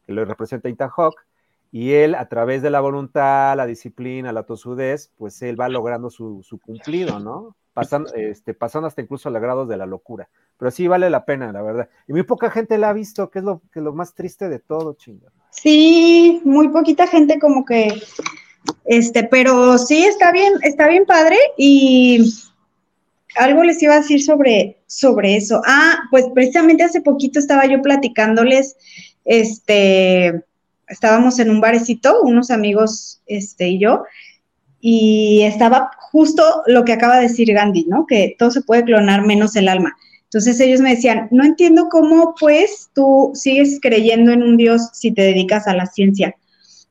[0.06, 1.16] que lo representa Ethan Hawk,
[1.70, 6.08] y él a través de la voluntad, la disciplina, la tosudez, pues él va logrando
[6.08, 7.56] su, su cumplido, ¿no?
[7.74, 10.30] Pasando, este, pasando hasta incluso a grados de la locura.
[10.56, 11.90] Pero sí vale la pena, la verdad.
[12.06, 14.60] Y muy poca gente la ha visto, que es lo, que lo más triste de
[14.60, 15.30] todo, chinga.
[15.50, 18.00] Sí, muy poquita gente como que,
[18.85, 22.35] este, pero sí está bien, está bien padre y
[23.37, 25.62] algo les iba a decir sobre, sobre eso.
[25.66, 28.77] Ah, pues precisamente hace poquito estaba yo platicándoles,
[29.24, 30.44] este,
[30.88, 34.05] estábamos en un barecito, unos amigos, este, y yo,
[34.81, 38.07] y estaba justo lo que acaba de decir Gandhi, ¿no?
[38.07, 39.96] Que todo se puede clonar menos el alma.
[40.24, 45.12] Entonces ellos me decían, no entiendo cómo pues tú sigues creyendo en un Dios si
[45.12, 46.37] te dedicas a la ciencia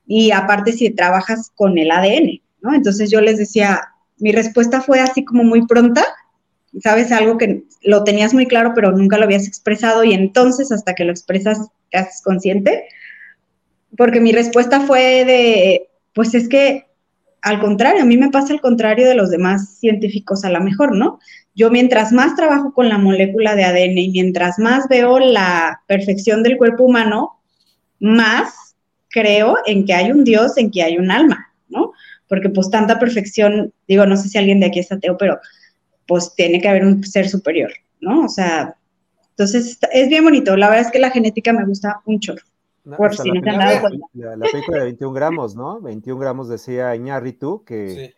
[0.06, 2.74] y aparte si trabajas con el ADN, ¿no?
[2.74, 3.80] Entonces yo les decía,
[4.18, 6.04] mi respuesta fue así como muy pronta,
[6.80, 10.94] sabes, algo que lo tenías muy claro pero nunca lo habías expresado y entonces hasta
[10.94, 12.84] que lo expresas te haces consciente,
[13.96, 16.86] porque mi respuesta fue de, pues es que
[17.44, 20.96] al contrario, a mí me pasa al contrario de los demás científicos a lo mejor,
[20.96, 21.20] ¿no?
[21.54, 26.42] Yo mientras más trabajo con la molécula de ADN y mientras más veo la perfección
[26.42, 27.38] del cuerpo humano,
[28.00, 28.63] más
[29.14, 31.92] creo en que hay un Dios, en que hay un alma, ¿no?
[32.28, 35.38] Porque pues tanta perfección, digo, no sé si alguien de aquí es ateo, pero
[36.08, 38.24] pues tiene que haber un ser superior, ¿no?
[38.24, 38.74] O sea,
[39.30, 40.56] entonces es bien bonito.
[40.56, 42.42] La verdad es que la genética me gusta un chorro.
[42.96, 44.06] por si no se han dado cuenta.
[44.14, 45.80] La, película de 21 gramos, ¿no?
[45.80, 48.14] 21 gramos decía Iñárritu que,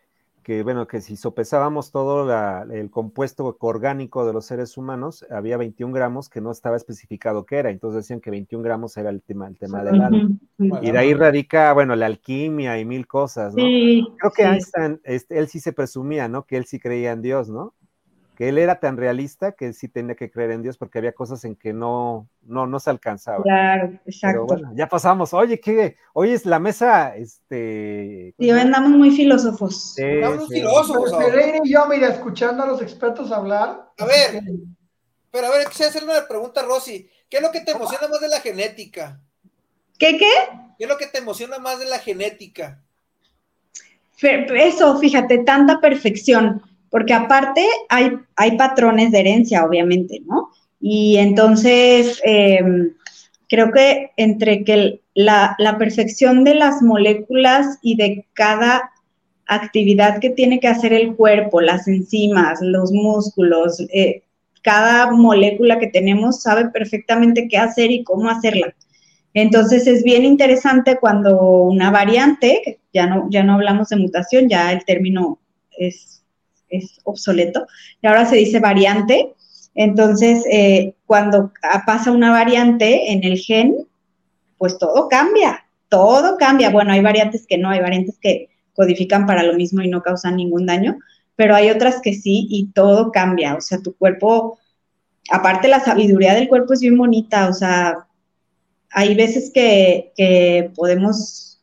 [0.47, 2.33] que, bueno, que si sopesábamos todo
[2.71, 7.57] el compuesto orgánico de los seres humanos, había 21 gramos que no estaba especificado qué
[7.57, 7.71] era.
[7.71, 10.29] Entonces decían que 21 gramos era el tema, el tema del alma.
[10.83, 13.65] Y de ahí radica, bueno, la alquimia y mil cosas, ¿no?
[13.65, 16.45] Creo que Einstein, este, él sí se presumía, ¿no?
[16.45, 17.75] Que él sí creía en Dios, ¿no?
[18.37, 21.45] Que él era tan realista que sí tenía que creer en Dios porque había cosas
[21.45, 23.43] en que no, no, no se alcanzaba.
[23.43, 24.47] Claro, exacto.
[24.47, 25.33] Pero bueno, ya pasamos.
[25.35, 25.97] Oye, ¿qué?
[26.13, 28.35] Hoy es la mesa, este...
[28.39, 29.95] Sí, andamos muy filósofos.
[29.95, 31.13] Sí, andamos filósofos.
[31.15, 33.91] Pereira y yo, mira, escuchando a los expertos hablar.
[33.99, 34.43] A ver,
[35.31, 37.11] pero a ver, quisiera hacerle una pregunta, Rosy.
[37.29, 39.21] ¿Qué es lo que te emociona más de la genética?
[39.99, 40.31] ¿Qué, qué?
[40.79, 42.83] ¿Qué es lo que te emociona más de la genética?
[44.21, 50.51] Eso, fíjate, tanta perfección porque aparte hay, hay patrones de herencia, obviamente, ¿no?
[50.81, 52.93] Y entonces, em,
[53.49, 58.93] creo que entre que la, perfección de las moléculas y de cada
[59.47, 64.23] actividad que tiene que hacer el cuerpo, las enzimas, los músculos, eh,
[64.63, 68.75] cada molécula que tenemos sabe perfectamente qué hacer y cómo hacerla.
[69.33, 74.73] Entonces es bien interesante cuando una variante, ya no, ya no hablamos de mutación, ya
[74.73, 75.39] el término
[75.79, 76.16] es
[76.69, 77.67] es obsoleto,
[78.03, 79.33] y ahora se dice variante.
[79.75, 81.53] Entonces, eh, cuando
[81.85, 83.87] pasa una variante en el gen,
[84.57, 86.71] pues todo cambia, todo cambia.
[86.71, 90.37] Bueno, hay variantes que no, hay variantes que codifican para lo mismo y no causan
[90.37, 90.99] ningún daño,
[91.35, 93.55] pero hay otras que sí y todo cambia.
[93.55, 94.59] O sea, tu cuerpo,
[95.31, 98.07] aparte la sabiduría del cuerpo es bien bonita, o sea,
[98.91, 101.61] hay veces que, que podemos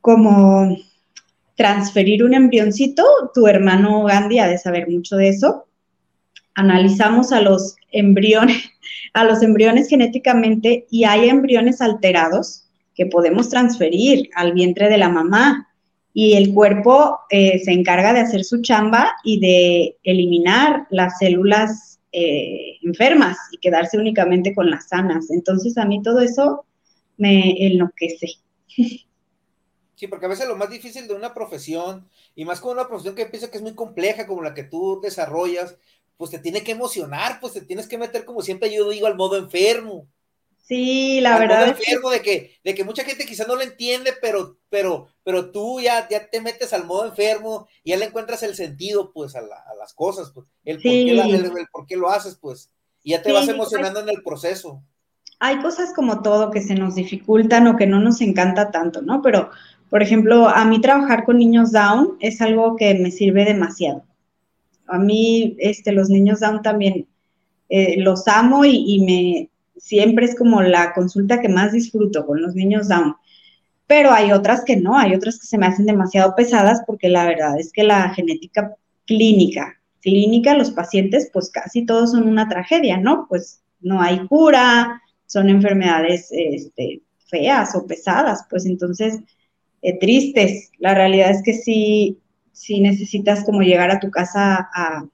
[0.00, 0.76] como
[1.62, 5.68] transferir un embrioncito, tu hermano Gandhi ha de saber mucho de eso.
[6.56, 8.56] Analizamos a los embriones,
[9.14, 12.64] a los embriones genéticamente y hay embriones alterados
[12.96, 15.68] que podemos transferir al vientre de la mamá
[16.12, 22.00] y el cuerpo eh, se encarga de hacer su chamba y de eliminar las células
[22.10, 25.30] eh, enfermas y quedarse únicamente con las sanas.
[25.30, 26.64] Entonces a mí todo eso
[27.18, 28.32] me enloquece.
[30.02, 33.14] Sí, porque a veces lo más difícil de una profesión, y más con una profesión
[33.14, 35.76] que pienso que es muy compleja, como la que tú desarrollas,
[36.16, 39.14] pues te tiene que emocionar, pues te tienes que meter, como siempre yo digo, al
[39.14, 40.08] modo enfermo.
[40.58, 41.68] Sí, la verdad.
[41.68, 45.52] Modo enfermo de que, de que mucha gente quizás no lo entiende, pero, pero, pero
[45.52, 49.36] tú ya, ya te metes al modo enfermo y ya le encuentras el sentido, pues,
[49.36, 52.72] a, las cosas, pues, el, por qué por qué lo haces, pues,
[53.04, 54.82] y ya te vas emocionando en el proceso.
[55.44, 59.22] Hay cosas como todo que se nos dificultan o que no nos encanta tanto, ¿no?
[59.22, 59.50] Pero
[59.92, 64.06] por ejemplo, a mí trabajar con niños Down es algo que me sirve demasiado.
[64.86, 67.08] A mí, este, los niños Down también
[67.68, 72.54] eh, los amo y, me siempre es como la consulta que más disfruto con los
[72.54, 73.16] niños Down.
[73.86, 77.26] Pero hay otras que no, hay otras que se me hacen demasiado pesadas porque la
[77.26, 78.74] verdad es que la genética
[79.04, 83.26] clínica, clínica, los pacientes, pues casi todos son una tragedia, ¿no?
[83.28, 89.20] Pues no hay cura, son enfermedades este, feas o pesadas, pues entonces
[89.82, 90.70] eh, tristes.
[90.78, 92.18] La realidad es que sí,
[92.52, 95.04] sí necesitas como llegar a tu casa a,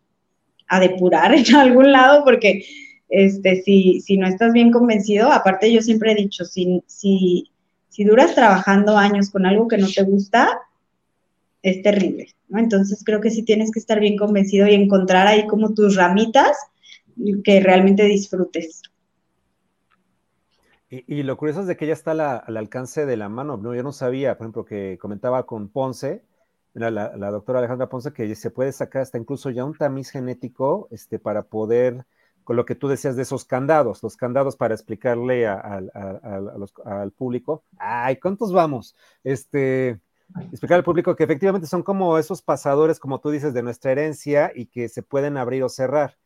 [0.81, 2.65] depurar en algún lado, porque
[3.09, 7.51] este, si, si no estás bien convencido, aparte yo siempre he dicho, si, si,
[7.89, 10.61] Si duras trabajando años con algo que no te gusta,
[11.63, 12.59] es terrible, ¿no?
[12.61, 16.57] Entonces creo que sí tienes que estar bien convencido y encontrar ahí como tus ramitas
[17.43, 18.83] que realmente disfrutes.
[20.91, 23.75] Y, lo curioso es de que ya está al alcance de la mano, ¿no?
[23.75, 26.25] Yo no sabía, por ejemplo, que comentaba con Ponce,
[26.73, 31.19] la, doctora Alejandra Ponce, que se puede sacar hasta incluso ya un tamiz genético este,
[31.19, 32.07] para poder,
[32.43, 38.17] con lo que tú decías de esos candados, los candados para explicarle al público, ay,
[38.17, 38.97] ¿cuántos vamos?
[39.25, 40.01] Este,
[40.51, 44.53] explicar al público que efectivamente son como esos pasadores, como tú dices, de nuestra herencia
[44.55, 46.17] y que se pueden abrir o cerrar.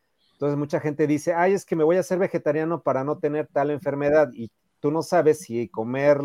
[0.42, 3.46] Entonces mucha gente dice, ay, es que me voy a hacer vegetariano para no tener
[3.46, 4.50] tal enfermedad y
[4.80, 6.18] tú no sabes si comer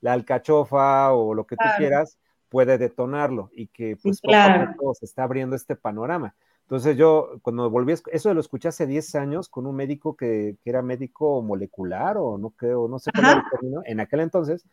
[0.00, 5.22] la alcachofa o lo que tú quieras puede detonarlo y que pues poco se está
[5.22, 6.34] abriendo este panorama.
[6.62, 10.82] Entonces yo cuando volví, eso lo escuché hace 10 años con un médico que, era
[10.82, 14.64] médico molecular o no creo, no sé cómo término, en aquel entonces,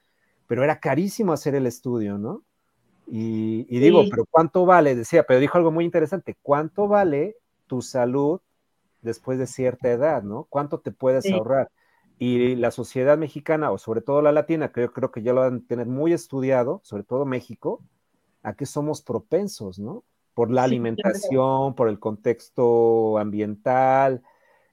[0.47, 2.41] pero era carísimo hacer el estudio, ¿no?
[3.05, 4.95] Y, digo, pero ¿cuánto vale?
[4.95, 7.35] Decía, pero dijo algo muy interesante, ¿cuánto vale
[7.67, 8.41] tu salud
[9.07, 10.45] después de cierta edad, ¿no?
[10.49, 11.71] ¿Cuánto te puedes ahorrar?
[12.19, 15.41] Y la sociedad mexicana, o sobre todo la latina, que yo creo que ya lo
[15.41, 17.81] van a tener muy estudiado, sobre todo México,
[18.43, 20.03] a que somos propensos, ¿no?
[20.33, 24.21] Por la alimentación, por el contexto ambiental,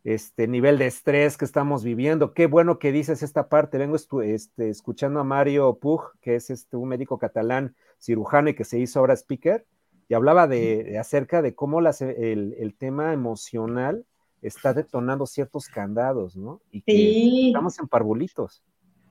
[0.04, 2.34] este nivel de estrés que estamos viviendo.
[2.34, 3.78] Qué bueno que dices esta parte.
[3.78, 8.64] Vengo este, escuchando a Mario Puig, que es este, un médico catalán cirujano y que
[8.64, 9.66] se hizo ahora speaker,
[10.08, 14.04] y hablaba de, acerca de cómo el, el, tema emocional
[14.46, 16.60] está detonando ciertos candados, ¿no?
[16.70, 18.62] Y que estamos en parvulitos.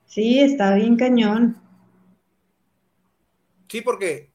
[0.06, 1.60] Sí, está bien cañón.
[3.68, 4.32] Sí, porque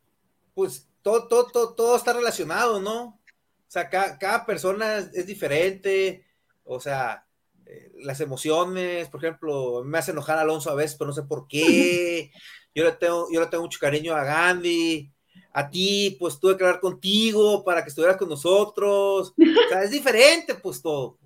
[0.54, 3.02] pues todo, todo, todo, está relacionado, ¿no?
[3.06, 6.26] O sea, cada, persona es, diferente,
[6.66, 7.26] o sea,
[7.66, 11.24] eh, las emociones, por ejemplo, me hace enojar a Alonso a veces, pero no sé
[11.24, 12.32] por qué.
[12.76, 15.12] Yo le tengo, yo le tengo mucho cariño a Gandhi,
[15.52, 19.34] a ti, pues tuve que hablar contigo para que estuvieras con nosotros.
[19.38, 21.18] O sea, es diferente, pues todo.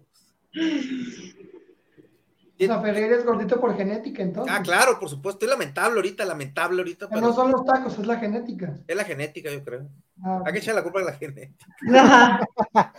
[2.55, 4.53] O sea, Ferreira es gordito por genética, entonces.
[4.55, 5.45] Ah, claro, por supuesto.
[5.45, 7.09] Es lamentable ahorita, lamentable ahorita.
[7.09, 7.21] Pero...
[7.21, 8.77] No son los tacos, es la genética.
[8.88, 9.89] Es la genética, yo creo.
[10.23, 11.65] Ah, Hay que echar la culpa a la genética.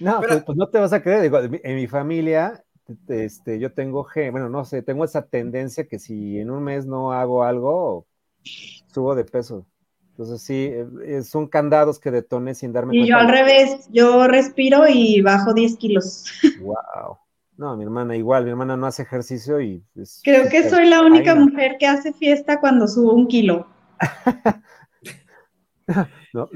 [0.00, 1.22] no, pues, pues, no te vas a creer.
[1.22, 2.62] Digo, en mi familia,
[3.08, 7.12] este, yo tengo, bueno, no sé, tengo esa tendencia que si en un mes no
[7.12, 8.06] hago algo,
[8.42, 9.66] subo de peso.
[10.12, 10.70] Entonces sí,
[11.06, 13.06] eh, son candados que detoné sin darme cuenta.
[13.06, 16.26] Y yo al revés, yo respiro y bajo 10 kilos.
[16.60, 17.18] Wow.
[17.56, 19.84] No, mi hermana igual, mi hermana no hace ejercicio y...
[20.24, 23.68] Creo que soy la única mujer que hace fiesta cuando subo un kilo.
[26.32, 26.48] no,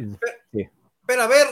[0.52, 0.68] sí.
[1.06, 1.46] Pero a ver,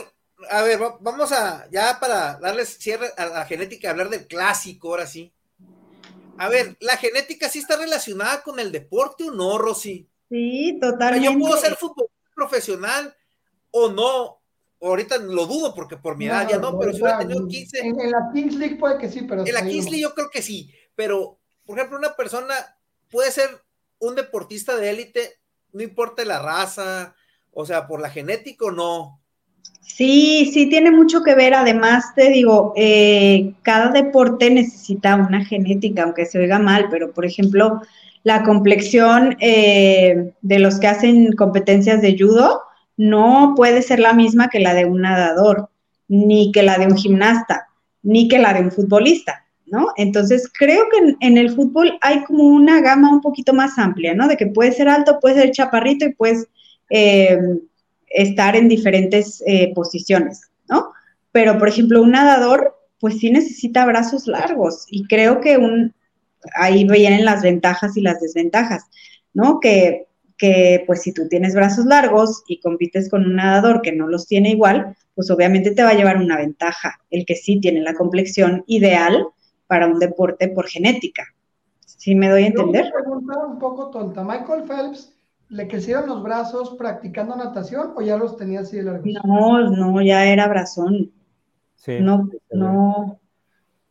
[0.49, 5.05] a ver, vamos a, ya para darles cierre a la genética, hablar del clásico, ahora
[5.05, 5.31] sí.
[6.37, 10.09] A ver, ¿la genética sí está relacionada con el deporte o no, Rosy?
[10.29, 11.25] Sí, totalmente.
[11.25, 13.15] Yo puedo ser fútbol profesional
[13.71, 14.41] o no.
[14.81, 17.79] Ahorita lo dudo porque por mi edad ya no, pero si hubiera tenido 15.
[17.79, 19.45] En, la Kings League puede que sí, pero.
[19.45, 22.53] En la Kings League yo creo que sí, pero por ejemplo, una persona
[23.09, 23.49] puede ser
[23.99, 25.39] un deportista de élite,
[25.73, 27.15] no importa la raza,
[27.51, 29.21] o sea, por la genética o no.
[29.81, 31.53] Sí, sí, tiene mucho que ver.
[31.53, 37.25] Además, te digo, eh, cada deporte necesita una genética, aunque se oiga mal, pero por
[37.25, 37.81] ejemplo,
[38.25, 42.59] la complexión eh, de los que hacen competencias de judo
[42.97, 45.69] no puede ser la misma que la de un nadador,
[46.07, 47.67] ni que la de un gimnasta,
[48.01, 49.89] ni que la de un futbolista, ¿no?
[49.95, 54.27] Entonces, creo que en, el fútbol hay como una gama un poquito más amplia, ¿no?
[54.27, 56.47] De que puede ser alto, puede ser chaparrito y puedes
[56.89, 57.37] eh,
[58.07, 60.93] estar en diferentes eh, posiciones, ¿no?
[61.31, 65.93] Pero, por ejemplo, un nadador, pues sí necesita brazos largos y creo que un,
[66.55, 68.85] ahí vienen las ventajas y las desventajas,
[69.33, 69.59] ¿no?
[69.59, 74.07] Que, que pues si tú tienes brazos largos y compites con un nadador que no
[74.07, 77.81] los tiene igual, pues obviamente te va a llevar una ventaja, el que sí tiene
[77.81, 79.25] la complexión ideal
[79.67, 81.23] para un deporte por genética.
[81.85, 82.91] ¿Sí me doy a entender?
[82.93, 84.23] Pregunta un poco tonta.
[84.23, 85.13] ¿Michael Phelps
[85.49, 89.07] le crecieron los brazos practicando natación o ya los tenía así de largos?
[89.23, 91.11] No, no, ya era brazón.
[91.75, 93.19] Sí, no, no,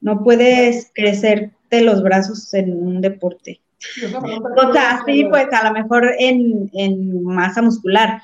[0.01, 1.53] no puedes crecer
[1.83, 3.61] los brazos en un deporte.
[4.07, 8.23] o sea, sí, pues a lo mejor en, masa muscular,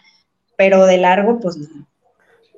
[0.56, 1.86] pero de largo, pues no.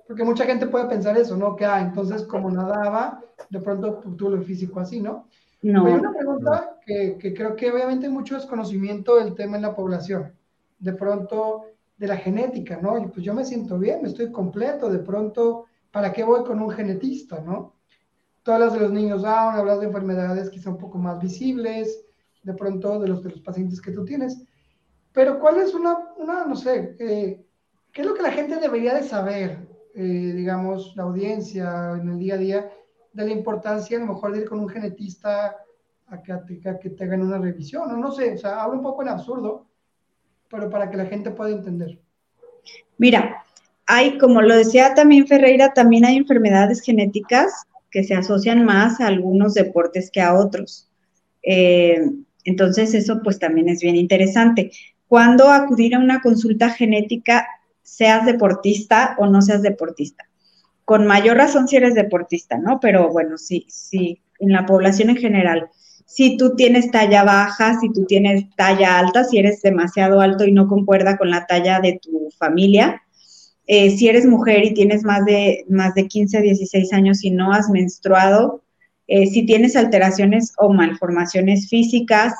[0.06, 1.56] Porque mucha gente puede pensar eso, ¿no?
[1.56, 5.28] Que, ah, entonces como nadaba, de pronto tuvo el físico así, ¿no?
[5.62, 5.86] No.
[5.86, 10.32] Hay una pregunta que, que, creo que obviamente mucho desconocimiento del tema en la población.
[10.78, 11.66] De pronto,
[11.96, 12.98] de la genética, ¿no?
[12.98, 16.60] Y pues yo me siento bien, me estoy completo, de pronto, ¿para qué voy con
[16.60, 17.74] un genetista, ¿no?
[18.42, 22.04] Todas las de los niños Down, hablas de enfermedades quizá un poco más visibles,
[22.42, 24.42] de pronto de los, de los pacientes que tú tienes.
[25.12, 27.44] Pero ¿cuál es una, una no sé, eh,
[27.92, 32.18] qué es lo que la gente debería de saber, eh, digamos, la audiencia en el
[32.18, 32.70] día a día,
[33.12, 35.56] de la importancia a lo mejor de ir con un genetista
[36.06, 38.82] a que, a que te hagan una revisión, o no sé, o sea, hablo un
[38.82, 39.66] poco en absurdo,
[40.48, 41.98] pero para que la gente pueda entender.
[42.98, 43.44] Mira,
[43.86, 49.06] hay, como lo decía también Ferreira, también hay enfermedades genéticas que se asocian más a
[49.06, 50.88] algunos deportes que a otros.
[51.42, 52.00] Eh,
[52.44, 54.72] entonces, eso pues también es bien interesante.
[55.06, 57.46] Cuando acudir a una consulta genética,
[57.82, 60.24] seas deportista o no seas deportista?
[60.84, 62.80] Con mayor razón si eres deportista, ¿no?
[62.80, 65.68] Pero bueno, sí, sí, en la población en general.
[66.06, 70.52] Si tú tienes talla baja, si tú tienes talla alta, si eres demasiado alto y
[70.52, 73.02] no concuerda con la talla de tu familia,
[73.66, 77.52] eh, si eres mujer y tienes más de, más de 15, 16 años y no
[77.52, 78.62] has menstruado,
[79.06, 82.34] eh, si tienes alteraciones o malformaciones físicas,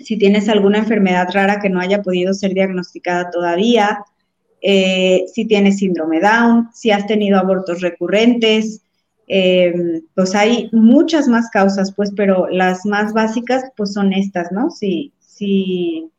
[0.00, 4.04] si tienes alguna enfermedad rara que no haya podido ser diagnosticada todavía,
[4.60, 8.80] eh, si tienes síndrome Down, si has tenido abortos recurrentes,
[9.26, 14.70] pues hay muchas más causas, pues, pero las más básicas, pues son estas, ¿no?
[14.70, 16.10] Si, si,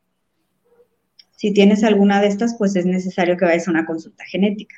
[1.35, 4.75] si tienes alguna de estas, pues es necesario que vayas a una consulta genética.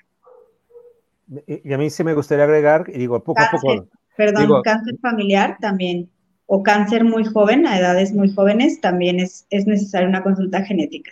[1.46, 3.88] Y a mí sí me gustaría agregar, y digo, poco a poco.
[4.16, 6.10] Perdón, cáncer familiar también
[6.48, 11.12] o cáncer muy joven, a edades muy jóvenes, también es, es necesaria una consulta genética.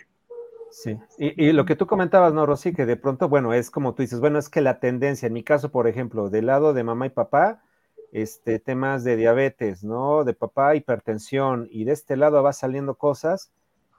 [0.70, 2.74] Sí, y, lo que tú comentabas, ¿no, Rosy?
[2.74, 5.42] Que de pronto, bueno, es como tú dices, bueno, es que la tendencia, en mi
[5.42, 7.62] caso, por ejemplo, del lado de mamá y papá,
[8.12, 10.24] este, temas de diabetes, ¿no?
[10.24, 13.52] De papá, hipertensión, y de este lado va saliendo cosas.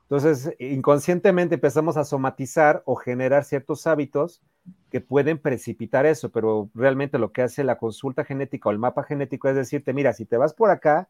[0.10, 4.42] Entonces, inconscientemente empezamos a somatizar o generar ciertos hábitos
[4.90, 9.04] que pueden precipitar eso, pero realmente lo que hace la consulta genética o el mapa
[9.04, 11.10] genético es decirte, mira, si te vas por acá,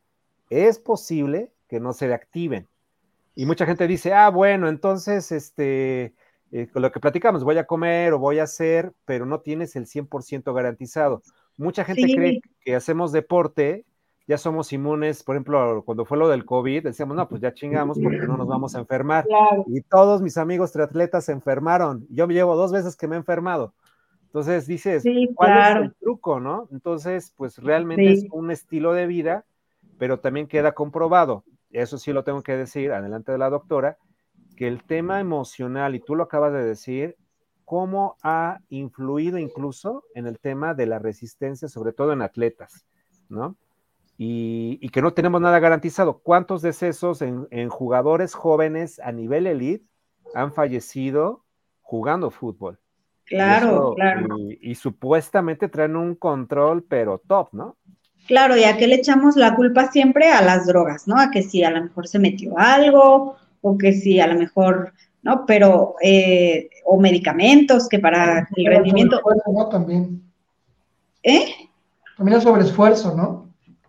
[0.49, 2.67] es posible que no se activen.
[3.35, 6.15] Y mucha gente dice, ah, bueno, entonces, este,
[6.51, 9.85] eh, lo que platicamos, voy a comer o voy a hacer, pero no tienes el
[9.85, 11.21] 100% garantizado.
[11.55, 13.85] Mucha gente cree que hacemos deporte,
[14.27, 17.97] ya somos inmunes, por ejemplo, cuando fue lo del COVID, decíamos, no, pues ya chingamos
[17.99, 19.25] porque no nos vamos a enfermar.
[19.67, 22.05] Y todos mis amigos triatletas se enfermaron.
[22.09, 23.73] Yo me llevo dos veces que me he enfermado.
[24.25, 25.03] Entonces dices,
[25.33, 26.67] ¿cuál es el truco, no?
[26.71, 29.45] Entonces, pues realmente es un estilo de vida
[29.97, 33.97] pero también queda comprobado, eso sí lo tengo que decir, adelante de la doctora,
[34.55, 37.15] que el tema emocional, y tú lo acabas de decir,
[37.65, 42.85] cómo ha influido incluso en el tema de la resistencia, sobre todo en atletas,
[43.29, 43.57] ¿no?
[44.19, 46.19] Y, que no tenemos nada garantizado.
[46.19, 49.85] ¿Cuántos decesos en, jugadores jóvenes a nivel elite
[50.33, 51.45] han fallecido
[51.81, 52.79] jugando fútbol?
[53.25, 54.37] Claro, claro.
[54.39, 57.77] y, supuestamente traen un control, pero top, ¿no?
[58.27, 61.19] Claro, ya que le echamos la culpa siempre a las drogas, ¿no?
[61.19, 64.93] A que si a lo mejor se metió algo, o que si a lo mejor,
[65.21, 65.45] ¿no?
[65.45, 69.21] Pero, eh, o medicamentos que para el rendimiento.
[69.53, 69.69] ¿no?
[69.69, 70.21] También.
[71.23, 71.45] ¿Eh?
[72.17, 73.46] También es sobre esfuerzo, ¿no?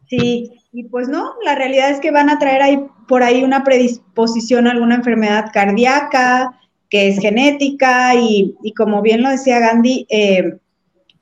[0.09, 3.65] Sí, y pues no, la realidad es que van a traer ahí por ahí una
[3.65, 10.07] predisposición a alguna enfermedad cardíaca, que es genética, y, y como bien lo decía Gandhi,
[10.09, 10.59] eh,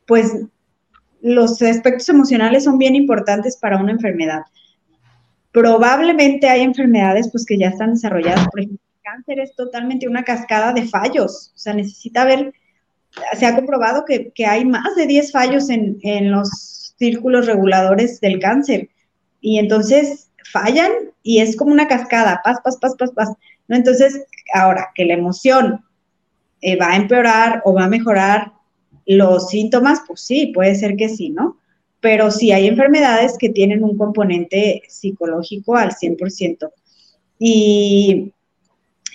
[0.06, 0.36] pues
[1.20, 4.42] los aspectos emocionales son bien importantes para una enfermedad.
[5.50, 10.22] Probablemente hay enfermedades pues que ya están desarrolladas, por ejemplo, el cáncer es totalmente una
[10.22, 12.52] cascada de fallos, o sea, necesita ver,
[13.36, 18.38] se ha comprobado que, hay más de 10 fallos en, en los círculos reguladores del
[18.38, 18.88] cáncer
[19.40, 20.90] y entonces fallan
[21.22, 23.32] y es como una cascada, paz, paz, paz, paz, paz.
[23.68, 23.76] ¿no?
[23.76, 24.24] Entonces,
[24.54, 25.84] ahora que la emoción
[26.60, 28.52] eh, va a empeorar o va a mejorar
[29.06, 31.58] los síntomas, pues sí, puede ser que sí, ¿no?
[32.00, 36.70] Pero sí hay enfermedades que tienen un componente psicológico al 100%.
[37.38, 38.32] Y,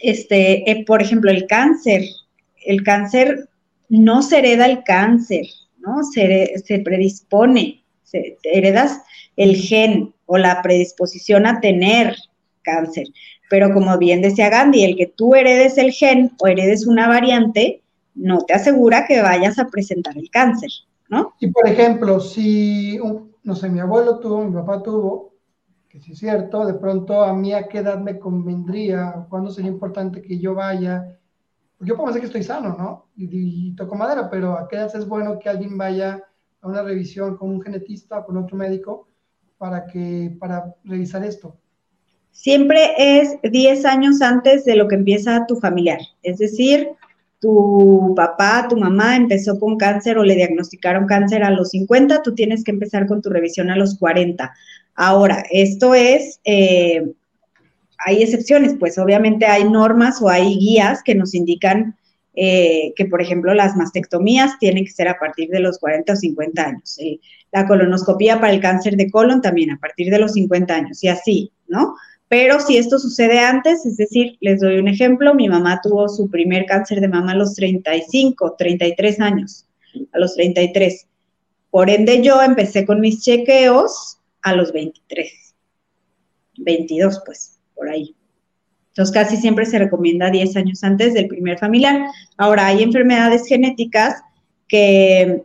[0.01, 2.03] este, eh, por ejemplo, el cáncer,
[2.65, 3.49] el cáncer
[3.89, 5.45] no se hereda el cáncer,
[5.81, 6.03] ¿no?
[6.03, 7.83] Se, se predispone,
[8.43, 9.01] heredas
[9.35, 12.15] el gen o la predisposición a tener
[12.61, 13.07] cáncer.
[13.49, 17.81] Pero como bien decía Gandhi, el que tú heredes el gen o heredes una variante,
[18.15, 20.69] no te asegura que vayas a presentar el cáncer,
[21.09, 21.33] ¿no?
[21.39, 22.97] Y por ejemplo, si,
[23.43, 25.33] no sé, mi abuelo tuvo, mi papá tuvo,
[25.89, 29.71] que sí es cierto, de pronto a mí a qué edad me convendría, cuándo sería
[29.71, 31.19] importante que yo vaya,
[31.81, 33.07] yo puedo decir que estoy sano, ¿no?
[33.15, 36.23] Y, toco madera, pero a qué edad es bueno que alguien vaya
[36.61, 39.07] a una revisión con un genetista o con otro médico
[39.57, 41.57] para, que, para revisar esto.
[42.31, 46.87] Siempre es 10 años antes de lo que empieza tu familiar, es decir,
[47.39, 52.35] tu papá, tu mamá empezó con cáncer o le diagnosticaron cáncer a los 50, tú
[52.35, 54.53] tienes que empezar con tu revisión a los 40.
[54.93, 57.11] Ahora, esto es, eh,
[58.05, 61.95] hay excepciones, pues obviamente hay normas o hay guías que nos indican
[62.33, 66.15] eh, que, por ejemplo, las mastectomías tienen que ser a partir de los 40 o
[66.15, 66.97] 50 años.
[67.51, 71.09] la colonoscopía para el cáncer de colon también a partir de los 50 años y
[71.09, 71.95] así, ¿no?
[72.29, 76.29] Pero si esto sucede antes, es decir, les doy un ejemplo, mi mamá tuvo su
[76.29, 79.67] primer cáncer de mama a los 35, 33 años,
[80.13, 81.07] a los 33.
[81.69, 85.29] Por ende, yo empecé con mis chequeos a los 23,
[86.59, 88.15] 22, pues, por ahí.
[88.91, 92.07] Entonces, casi siempre se recomienda 10 años antes del primer familiar.
[92.37, 94.21] Ahora, hay enfermedades genéticas
[94.67, 95.43] que,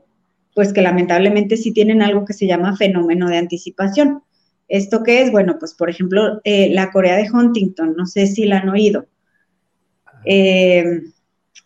[0.55, 4.23] pues, que lamentablemente sí tienen algo que se llama fenómeno de anticipación.
[4.67, 5.31] ¿Esto qué es?
[5.31, 9.07] Bueno, pues, por ejemplo, eh, la Corea de Huntington, no sé si la han oído.
[10.25, 11.03] Eh,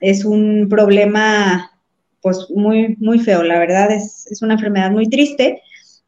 [0.00, 1.70] es un problema,
[2.20, 5.62] pues, muy, muy feo, la verdad, es, es una enfermedad muy triste.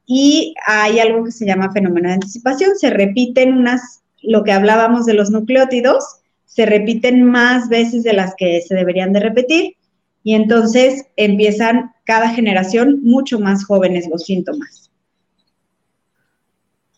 [0.05, 2.76] Y hay algo que se llama fenómeno de anticipación.
[2.76, 8.35] Se repiten unas lo que hablábamos de los nucleótidos, se repiten más veces de las
[8.37, 9.77] que se deberían de repetir
[10.23, 14.91] y entonces empiezan cada generación mucho más jóvenes los síntomas.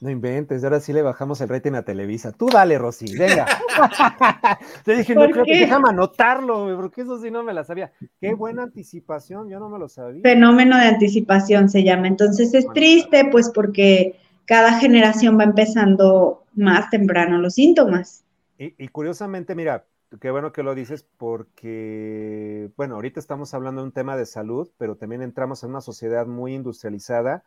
[0.01, 2.31] No inventes, ahora sí le bajamos el rating a Televisa.
[2.31, 3.47] Tú dale, Rosy, venga.
[4.85, 7.91] Te dije, no creo que déjame anotarlo, porque eso sí no me la sabía.
[8.20, 10.20] Qué buena anticipación, yo no me lo sabía.
[10.20, 12.09] Fenómeno de anticipación se llama.
[12.09, 18.24] Entonces es triste, pues porque cada generación va empezando más temprano los síntomas.
[18.57, 19.86] Y, curiosamente, mira,
[20.20, 24.70] qué bueno que lo dices porque, bueno, ahorita estamos hablando de un tema de salud,
[24.78, 27.44] pero también entramos en una sociedad muy industrializada,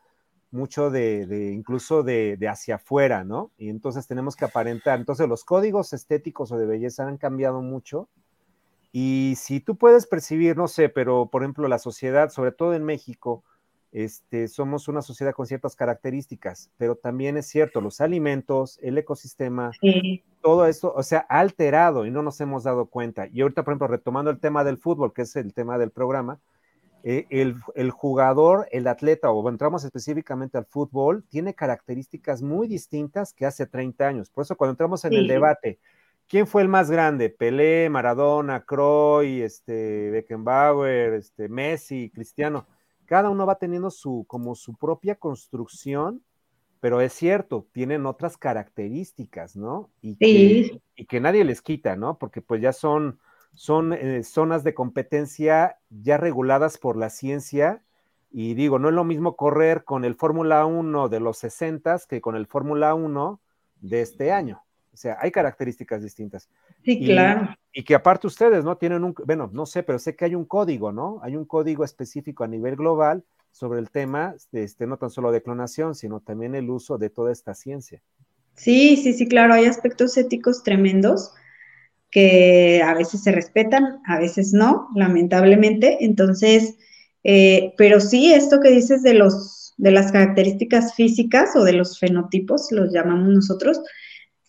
[0.52, 3.52] mucho de, incluso de, hacia afuera, ¿no?
[3.58, 5.00] Y entonces tenemos que aparentar.
[5.00, 8.10] Entonces los códigos estéticos o de belleza han cambiado mucho.
[8.92, 12.84] Y si tú puedes percibir, no sé, pero por ejemplo la sociedad, sobre todo en
[12.84, 13.44] México,
[13.98, 19.72] este, somos una sociedad con ciertas características, pero también es cierto, los alimentos, el ecosistema,
[20.44, 23.28] todo esto, o sea, ha alterado y no nos hemos dado cuenta.
[23.34, 26.40] Y ahorita, por ejemplo, retomando el tema del fútbol, que es el tema del programa,
[27.04, 33.48] eh, el, jugador, el atleta, o entramos específicamente al fútbol, tiene características muy distintas que
[33.48, 34.30] hace 30 años.
[34.30, 35.80] Por eso cuando entramos en el debate,
[36.28, 37.32] ¿quién fue el más grande?
[37.32, 42.68] Pelé, Maradona, Croy, este, Beckenbauer, este, Messi, Cristiano
[43.08, 46.22] cada uno va teniendo su, como su propia construcción,
[46.80, 49.90] pero es cierto, tienen otras características, ¿no?
[50.02, 52.20] Y, que, y que nadie les quita, ¿no?
[52.20, 53.20] Porque pues ya son,
[53.56, 57.82] son eh, zonas de competencia ya reguladas por la ciencia.
[58.30, 62.22] Y digo, no es lo mismo correr con el Fórmula 1 de los 60 que
[62.22, 63.40] con el Fórmula 1
[63.82, 64.67] de este año.
[64.98, 66.50] O sea, hay características distintas.
[66.84, 67.56] Sí, claro.
[67.72, 68.78] Y que aparte ustedes, ¿no?
[68.78, 71.20] Tienen un, bueno, no sé, pero sé que hay un código, ¿no?
[71.22, 75.44] Hay un código específico a nivel global sobre el tema, este, no tan solo de
[75.44, 78.02] clonación, sino también el uso de toda esta ciencia.
[78.56, 81.32] Sí, sí, sí, claro, hay aspectos éticos tremendos
[82.10, 86.04] que a veces se respetan, a veces no, lamentablemente.
[86.04, 86.76] Entonces,
[87.24, 92.00] eh, pero sí, esto que dices de los de las características físicas o de los
[92.00, 93.80] fenotipos, los llamamos nosotros,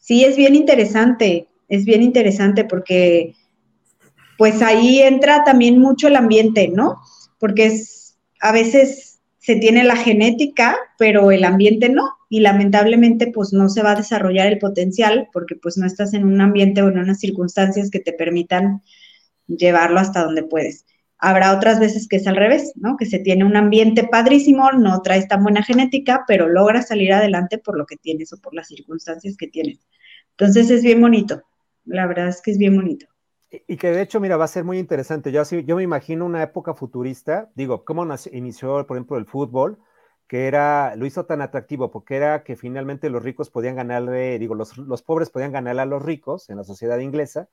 [0.09, 3.35] sí es bien interesante, es bien interesante porque
[4.39, 6.97] pues ahí entra también mucho el ambiente, ¿no?
[7.39, 13.53] Porque es, a veces se tiene la genética, pero el ambiente no, y lamentablemente pues
[13.53, 16.89] no se va a desarrollar el potencial porque pues no estás en un ambiente o
[16.89, 18.83] en unas circunstancias que te permitan
[19.47, 20.87] llevarlo hasta donde puedes.
[21.19, 22.97] Habrá otras veces que es al revés, ¿no?
[22.97, 27.59] Que se tiene un ambiente padrísimo, no traes tan buena genética, pero logras salir adelante
[27.59, 29.81] por lo que tienes o por las circunstancias que tienes.
[30.39, 31.43] Entonces es bien bonito,
[31.85, 33.07] la verdad es que es bien bonito.
[33.51, 35.33] Y que de hecho, mira, va a ser muy interesante.
[35.33, 39.79] Yo, yo me imagino una época futurista, digo, cómo inició, por ejemplo, el fútbol,
[40.29, 44.55] que era, lo hizo tan atractivo, porque era que finalmente los ricos podían ganarle, digo,
[44.55, 47.49] los, los pobres podían ganarle a los ricos en la sociedad inglesa,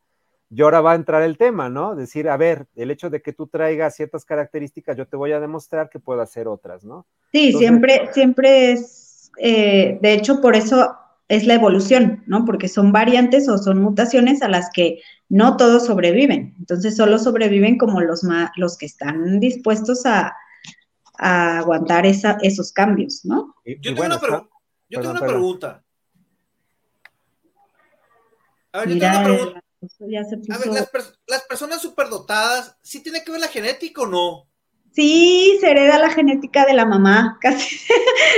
[0.52, 1.96] y ahora va a entrar el tema, ¿no?
[1.96, 5.40] Decir, a ver, el hecho de que tú traigas ciertas características, yo te voy a
[5.40, 7.08] demostrar que puedo hacer otras, ¿no?
[7.32, 10.96] Sí, siempre, siempre es, eh, de hecho, por eso
[11.28, 12.46] es la evolución, ¿no?
[12.46, 16.56] Porque son variantes o son mutaciones a las que no todos sobreviven.
[16.60, 18.22] Entonces, solo sobreviven como los,
[18.56, 20.36] los que están dispuestos a,
[21.18, 23.56] aguantar esos cambios, ¿no?
[23.66, 24.50] Yo tengo, una, pregunta.
[28.74, 29.62] A ver, yo tengo una pregunta.
[30.52, 34.50] A ver, las, las personas superdotadas, ¿sí tiene que ver la genética o no?
[34.96, 37.78] Sí, se hereda la genética de la mamá, casi.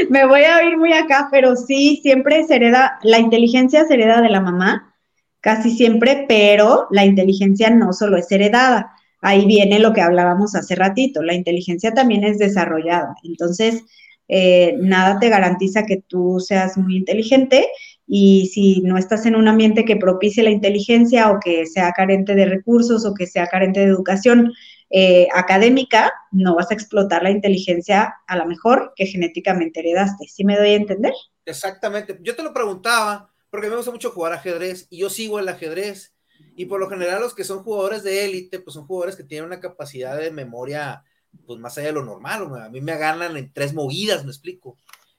[0.10, 4.22] Me voy a oír muy acá, pero sí, siempre se hereda, la inteligencia se hereda
[4.22, 4.95] de la mamá,
[5.39, 8.91] casi siempre, pero la inteligencia no solo es heredada,
[9.22, 13.84] ahí viene lo que hablábamos hace ratito, la inteligencia también es desarrollada, entonces
[14.28, 17.68] eh, nada te garantiza que tú seas muy inteligente
[18.08, 22.36] y si no estás en un ambiente que propicie la inteligencia o que sea carente
[22.36, 24.53] de recursos o que sea carente de educación
[24.90, 30.28] eh, académica, no vas a explotar la inteligencia a la mejor que genéticamente heredaste.
[30.28, 31.14] ¿Sí me doy a entender?
[31.46, 32.18] Exactamente.
[32.22, 36.14] Yo te lo preguntaba porque me gusta mucho jugar ajedrez y yo sigo el ajedrez
[36.56, 39.46] y por lo general los que son jugadores de élite, pues son jugadores que tienen
[39.46, 41.04] una capacidad de memoria
[41.46, 42.50] pues más allá de lo normal.
[42.62, 44.78] A mí me ganan en tres movidas, me explico.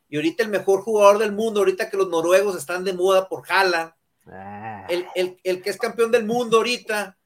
[0.09, 3.45] Y ahorita el mejor jugador del mundo, ahorita que los noruegos están de moda por
[3.49, 3.93] Haaland,
[4.27, 4.87] ah.
[4.89, 7.17] el, que es campeón del mundo ahorita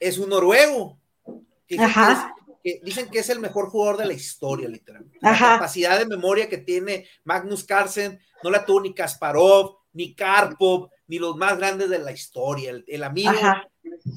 [0.00, 0.98] es un noruego.
[1.68, 1.90] Dicen,
[2.62, 5.18] Que es, dicen que es el mejor jugador de la historia, literalmente.
[5.20, 10.88] La capacidad de memoria que tiene Magnus Carlsen no la tuvo ni Kasparov, ni Karpov,
[11.06, 12.72] ni los más grandes de la historia.
[12.86, 13.32] El, amigo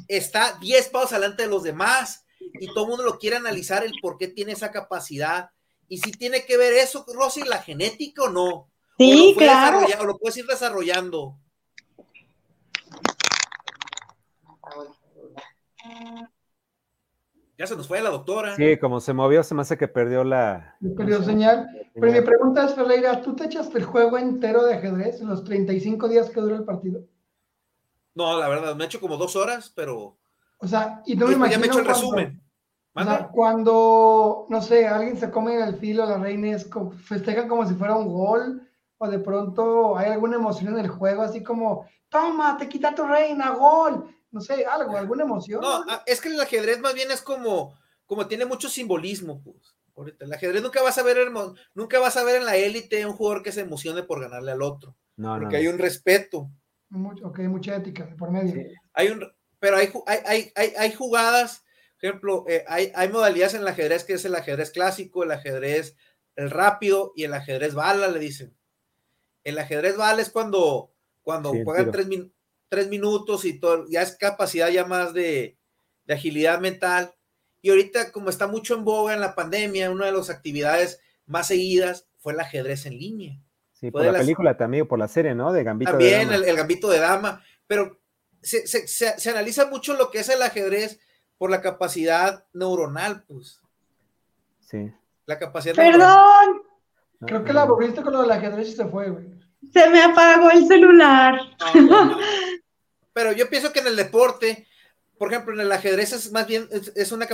[0.08, 3.94] está 10 pasos adelante de los demás y todo el mundo lo quiere analizar el
[4.02, 5.50] por qué tiene esa capacidad
[5.88, 8.70] y si tiene que ver eso, Rosy, la genética o no.
[8.98, 9.86] Sí, claro.
[10.00, 11.38] O lo puedes ir desarrollando.
[17.58, 18.56] Ya se nos fue la doctora.
[18.56, 20.78] Sí, como se movió, se me hace que perdió la.
[20.98, 21.68] Perdió señal.
[21.94, 25.44] Pero mi pregunta es, Ferreira, ¿tú te echaste el juego entero de ajedrez en los
[25.44, 27.02] 35 días que duró el partido?
[28.16, 30.18] No, la verdad, me he hecho como dos horas, pero.
[30.58, 31.56] O sea, y no me imagino.
[31.56, 32.42] Ya me he hecho el resumen
[33.32, 36.68] cuando, no sé, alguien se come el filo, las reinas
[37.04, 41.22] festejan como si fuera un gol, o de pronto hay alguna emoción en el juego,
[41.22, 45.62] así como, toma, te quita tu reina, gol, no sé, algo, alguna emoción.
[45.62, 49.76] No, ah, es que el ajedrez más bien es como, como tiene mucho simbolismo, pues.
[49.96, 51.18] Ahorita, el ajedrez nunca vas a ver,
[51.76, 54.62] nunca vas a ver en la élite un jugador que se emocione por ganarle al
[54.62, 54.96] otro.
[55.18, 56.50] No, porque hay un respeto.
[56.90, 58.56] Mucho, ok, mucha ética por medio.
[58.94, 59.26] Hay un,
[59.60, 61.64] pero hay, hay, hay, hay jugadas
[62.02, 65.96] ejemplo, eh, hay, modalidades en el ajedrez que es el ajedrez clásico, el ajedrez
[66.36, 68.56] el rápido y el ajedrez bala, le dicen.
[69.44, 72.34] El ajedrez bala es cuando, cuando juegan tres, minutos
[73.44, 75.58] y todo, ya es capacidad ya más de,
[76.08, 77.14] agilidad mental.
[77.62, 81.48] Y ahorita, como está mucho en boga en la pandemia, una de las actividades más
[81.48, 83.40] seguidas fue el ajedrez en línea.
[83.74, 85.52] Sí, por la película también, por la serie, ¿no?
[85.52, 86.36] De Gambito de Dama.
[86.36, 87.44] El, el, Gambito de Dama.
[87.68, 88.00] Pero
[88.42, 91.00] se, se, analiza mucho lo que es el ajedrez
[91.38, 93.62] por la capacidad neuronal, pues.
[94.60, 94.92] Sí.
[95.26, 96.64] La capacidad Perdón.
[97.22, 99.26] Creo que la aburriste con lo del ajedrez y se fue, güey.
[99.72, 101.40] Se me apagó el celular.
[103.22, 104.66] Pero yo pienso que en el deporte,
[105.20, 107.28] por ejemplo, en el ajedrez es más bien, es, una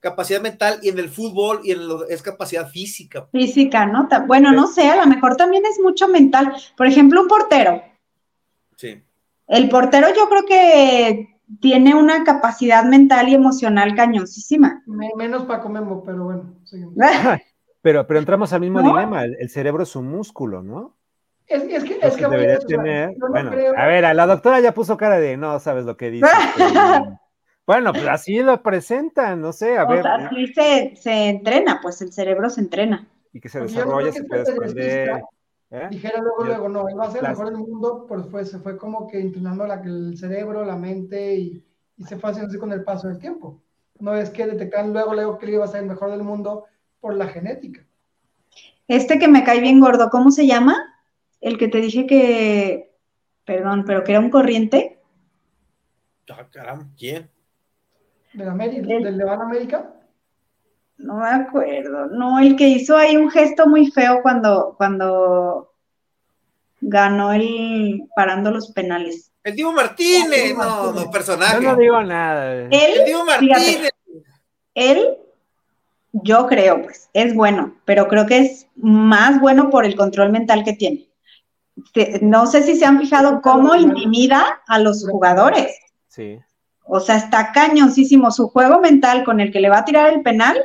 [0.00, 3.28] capacidad mental y en el fútbol y en lo, es capacidad física.
[3.30, 4.08] Física, ¿no?
[4.26, 6.54] Bueno, no sé, a lo mejor también es mucho mental.
[6.78, 7.82] Por ejemplo, un portero.
[8.74, 9.02] Sí.
[9.46, 14.82] El portero yo creo que tiene una capacidad mental y emocional cañosísima.
[14.86, 16.54] Menos para Memo, pero bueno,
[17.82, 20.96] Pero, pero entramos al mismo dilema, el, cerebro es un músculo, ¿no?
[21.46, 25.18] Es, es que, es que debería tener, bueno, a ver, la doctora ya puso cara
[25.18, 26.26] de no sabes lo que dice.
[27.66, 30.06] bueno, pues así lo presentan, no sé, a ver.
[30.06, 33.06] Así se, se entrena, pues el cerebro se entrena.
[33.32, 35.22] Y que se desarrolla, se puede desprender.
[35.70, 35.88] ¿Eh?
[35.90, 38.58] Dijera luego, luego, no, él va a ser el mejor del mundo, pues fue, se
[38.60, 41.64] fue como que entrenando la, el cerebro, la mente y,
[41.96, 43.60] y se fue haciendo así con el paso del tiempo.
[43.98, 46.64] No es que detectaran luego, luego que él iba a ser el mejor del mundo
[47.00, 47.84] por la genética.
[48.88, 50.93] Este que me cae bien gordo, ¿cómo se llama?
[51.44, 52.90] El que te dije que,
[53.44, 54.98] perdón, pero que era un corriente.
[56.30, 57.30] Ah, caramba, ¿quién?
[58.32, 59.92] ¿Del, América, ¿Del Levan América?
[60.96, 62.06] No me acuerdo.
[62.06, 65.74] No, el que hizo ahí un gesto muy feo cuando, cuando
[66.80, 69.30] ganó el parando los penales.
[69.42, 71.62] El Diego Martínez, no, no, personaje.
[71.62, 72.52] Yo no digo nada.
[72.54, 73.90] Él, el Diego Martínez.
[74.74, 75.18] él,
[76.12, 80.64] yo creo, pues, es bueno, pero creo que es más bueno por el control mental
[80.64, 81.10] que tiene.
[82.20, 85.76] No sé si se han fijado cómo intimida a los jugadores.
[86.08, 86.38] Sí.
[86.84, 90.22] O sea, está cañoncísimo su juego mental con el que le va a tirar el
[90.22, 90.56] penal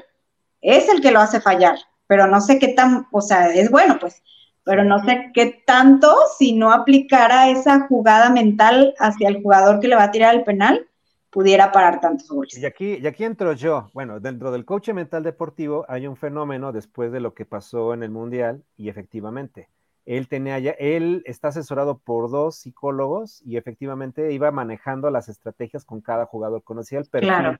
[0.62, 3.98] es el que lo hace fallar, pero no sé qué tan, o sea, es bueno,
[4.00, 4.22] pues,
[4.64, 9.88] pero no sé qué tanto si no aplicara esa jugada mental hacia el jugador que
[9.88, 10.86] le va a tirar el penal,
[11.30, 12.58] pudiera parar tantos goles.
[12.58, 13.90] Y aquí, y aquí entro yo.
[13.94, 18.04] Bueno, dentro del coche mental deportivo hay un fenómeno después de lo que pasó en
[18.04, 19.70] el Mundial y efectivamente,
[20.06, 25.86] él tenía ya, él está asesorado por dos psicólogos y efectivamente iba manejando las estrategias
[25.86, 27.60] con cada jugador, conocía el perfil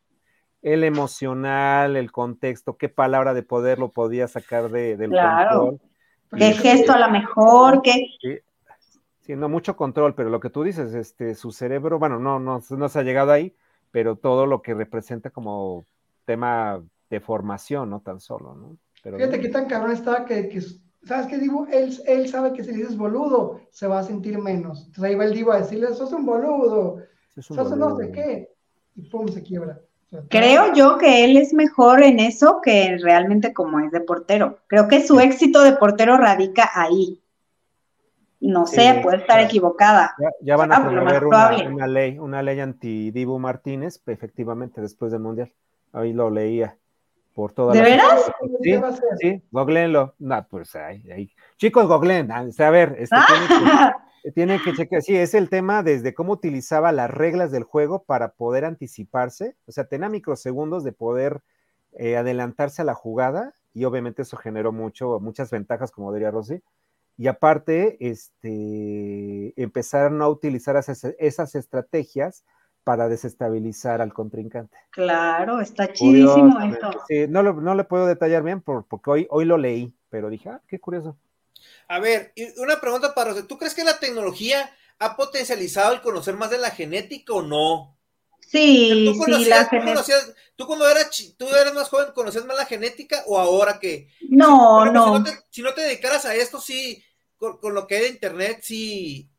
[0.62, 5.80] el emocional, el contexto, qué palabra de poder lo podía sacar de, del control.
[6.38, 8.42] Qué gesto a lo mejor, qué.
[9.22, 12.62] Sí, no, mucho control, pero lo que tú dices, este, su cerebro, bueno, no, no,
[12.70, 13.56] no se ha llegado ahí,
[13.92, 15.86] pero todo lo que representa como
[16.26, 18.78] tema de formación, no tan solo, ¿no?
[19.02, 20.62] Fíjate qué tan cabrón estaba que,
[21.04, 21.68] ¿sabes qué, Divo?
[21.72, 24.80] Él, él sabe que si le dices boludo, se va a sentir menos.
[24.80, 26.98] Entonces ahí va el Divo a decirle, sos un boludo,
[27.38, 28.50] sos, un no sé qué,
[28.96, 29.80] y pum, se quiebra.
[30.30, 34.58] Creo yo que él es mejor en eso que realmente como es de portero.
[34.66, 37.22] Creo que su éxito de portero radica ahí.
[38.42, 40.16] No sé, puede estar equivocada.
[40.42, 45.54] Ya, van a ah, promover una, ley, una ley anti-Dibu Martínez, efectivamente, después del Mundial.
[45.92, 46.79] Ahí lo leía.
[47.40, 48.30] Por toda ¿De veras?
[48.62, 48.78] Sí,
[49.22, 50.14] sí, googleenlo.
[50.20, 51.32] No, pues ahí, ahí.
[51.56, 52.30] Chicos, googleen.
[52.34, 53.16] A ver, este,
[54.36, 55.02] tiene, que, chequear.
[55.02, 59.56] Sí, es el tema desde cómo utilizaba las reglas del juego para poder anticiparse.
[59.68, 61.40] O sea, tenía microsegundos de poder
[61.94, 66.62] eh, adelantarse a la jugada y obviamente eso generó mucho, muchas ventajas, como diría Rosy
[67.20, 72.46] y aparte, este, empezaron a utilizar esas, estrategias
[72.90, 74.76] para desestabilizar al contrincante.
[74.90, 76.90] Claro, está chidísimo esto.
[77.08, 80.60] Sí, no, no, le puedo detallar bien porque hoy, hoy lo leí, pero dije, ah,
[80.68, 81.16] qué curioso.
[81.88, 83.46] A ver, una pregunta para usted.
[83.46, 87.96] ¿Tú crees que la tecnología ha potencializado el conocer más de la genética o no?
[88.40, 90.16] Sí, sí, la genética.
[90.56, 94.08] ¿Tú cuando eras, tú eras más joven, conocías más la genética o ahora que?
[94.32, 95.06] No, no.
[95.06, 97.04] Si no, te, si no te dedicaras a esto, sí,
[97.38, 99.30] con, lo que hay de internet, sí,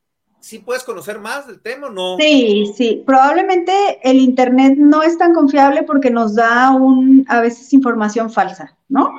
[0.41, 2.16] sí puedes conocer más del tema o no?
[2.18, 3.03] Sí, sí.
[3.07, 3.72] Probablemente
[4.03, 9.12] el internet no es tan confiable porque nos da un, a veces información falsa, ¿no?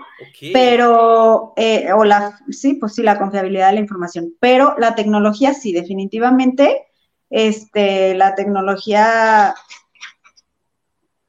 [0.54, 4.34] Pero, eh, o la, sí, pues sí, la confiabilidad de la información.
[4.40, 6.88] Pero la tecnología sí, definitivamente,
[7.30, 9.54] este, la tecnología,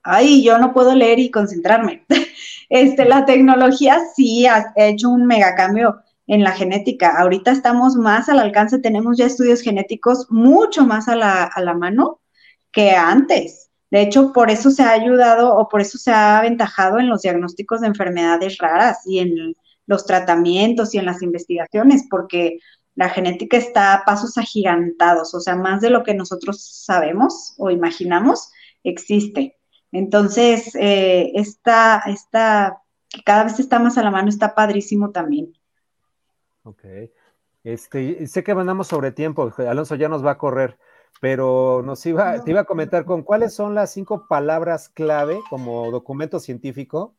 [0.02, 2.04] ay, yo no puedo leer y concentrarme.
[2.74, 7.18] Este, la tecnología sí ha hecho un mega cambio en la genética.
[7.18, 11.74] Ahorita estamos más al alcance, tenemos ya estudios genéticos mucho más a la, a la
[11.74, 12.20] mano
[12.72, 13.70] que antes.
[13.90, 17.22] De hecho, por eso se ha ayudado o por eso se ha aventajado en los
[17.22, 19.54] diagnósticos de enfermedades raras y en
[19.86, 22.58] los tratamientos y en las investigaciones, porque
[22.94, 27.70] la genética está a pasos agigantados, o sea, más de lo que nosotros sabemos o
[27.70, 28.50] imaginamos
[28.84, 29.58] existe.
[29.92, 35.52] Entonces, eh, esta, esta, que cada vez está más a la mano, está padrísimo también.
[36.64, 36.84] Ok.
[37.64, 40.78] Este, sé que mandamos sobre tiempo, Alonso ya nos va a correr,
[41.20, 45.90] pero nos iba, te iba a comentar con cuáles son las cinco palabras clave como
[45.92, 47.14] documento científico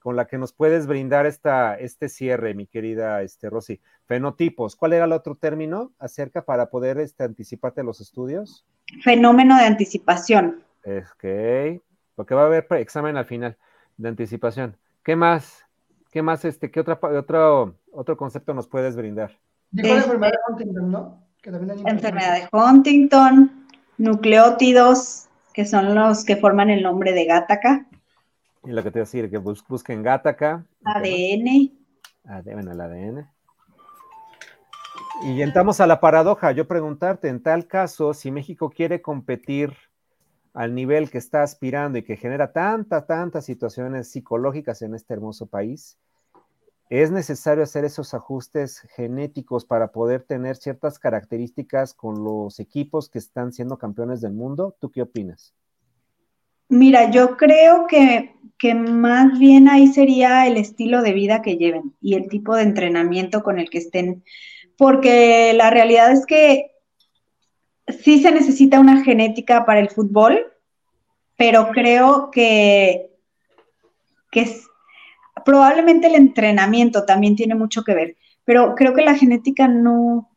[0.00, 3.80] con la que nos puedes brindar esta, este cierre, mi querida este, Rosy.
[4.06, 8.64] Fenotipos, ¿cuál era el otro término acerca para poder este, anticiparte los estudios?
[9.02, 10.62] Fenómeno de anticipación.
[10.84, 11.82] Ok,
[12.14, 13.56] porque va a haber examen al final
[13.96, 14.76] de anticipación.
[15.02, 15.67] ¿Qué más?
[16.10, 19.32] ¿Qué más, este, qué otra, otro, otro concepto nos puedes brindar?
[19.70, 21.28] Dijo la enfermedad de Huntington, ¿no?
[21.42, 23.66] enfermedad de Huntington,
[23.98, 27.86] nucleótidos, que son los que forman el nombre de Gattaca.
[28.64, 30.64] Y lo que te voy a decir, que busquen Gattaca.
[30.84, 31.72] ADN.
[32.24, 33.28] bueno, el ADN.
[35.24, 36.52] Y entramos a la paradoja.
[36.52, 39.74] Yo preguntarte, en tal caso, si México quiere competir
[40.58, 45.46] al nivel que está aspirando y que genera tantas, tantas situaciones psicológicas en este hermoso
[45.46, 45.96] país,
[46.90, 53.20] es necesario hacer esos ajustes genéticos para poder tener ciertas características con los equipos que
[53.20, 54.74] están siendo campeones del mundo.
[54.80, 55.54] ¿Tú qué opinas?
[56.68, 61.94] Mira, yo creo que, que, más bien ahí sería el estilo de vida que lleven
[62.00, 64.24] y el tipo de entrenamiento con el que estén,
[64.76, 66.72] porque la realidad es que
[67.88, 70.52] sí se necesita una genética para el fútbol,
[71.36, 73.10] pero creo que,
[74.30, 74.60] que
[75.44, 80.30] probablemente el entrenamiento también tiene mucho que ver, pero creo que la genética no,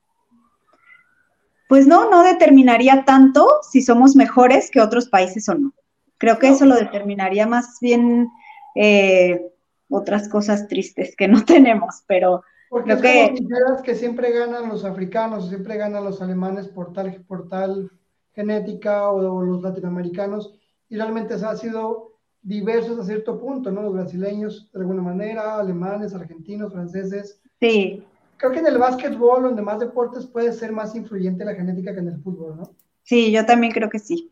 [1.68, 5.74] pues no, no determinaría tanto si somos mejores que otros países o no.
[6.18, 8.30] Creo que eso lo determinaría más bien
[8.76, 9.41] eh,
[9.89, 13.36] otras cosas tristes que no tenemos, pero porque es que...
[13.84, 17.91] que siempre ganan los africanos, siempre ganan los alemanes por tal, por tal
[18.34, 20.57] genética o, los latinoamericanos,
[20.88, 23.82] y realmente ha sido diversos a cierto punto, ¿no?
[23.82, 27.41] Los brasileños de alguna manera, alemanes, argentinos, franceses.
[27.59, 28.05] Sí.
[28.38, 31.93] Creo que en el básquetbol o en demás deportes puede ser más influyente la genética
[31.93, 32.74] que en el fútbol, ¿no?
[33.03, 34.32] Sí, yo también creo que sí.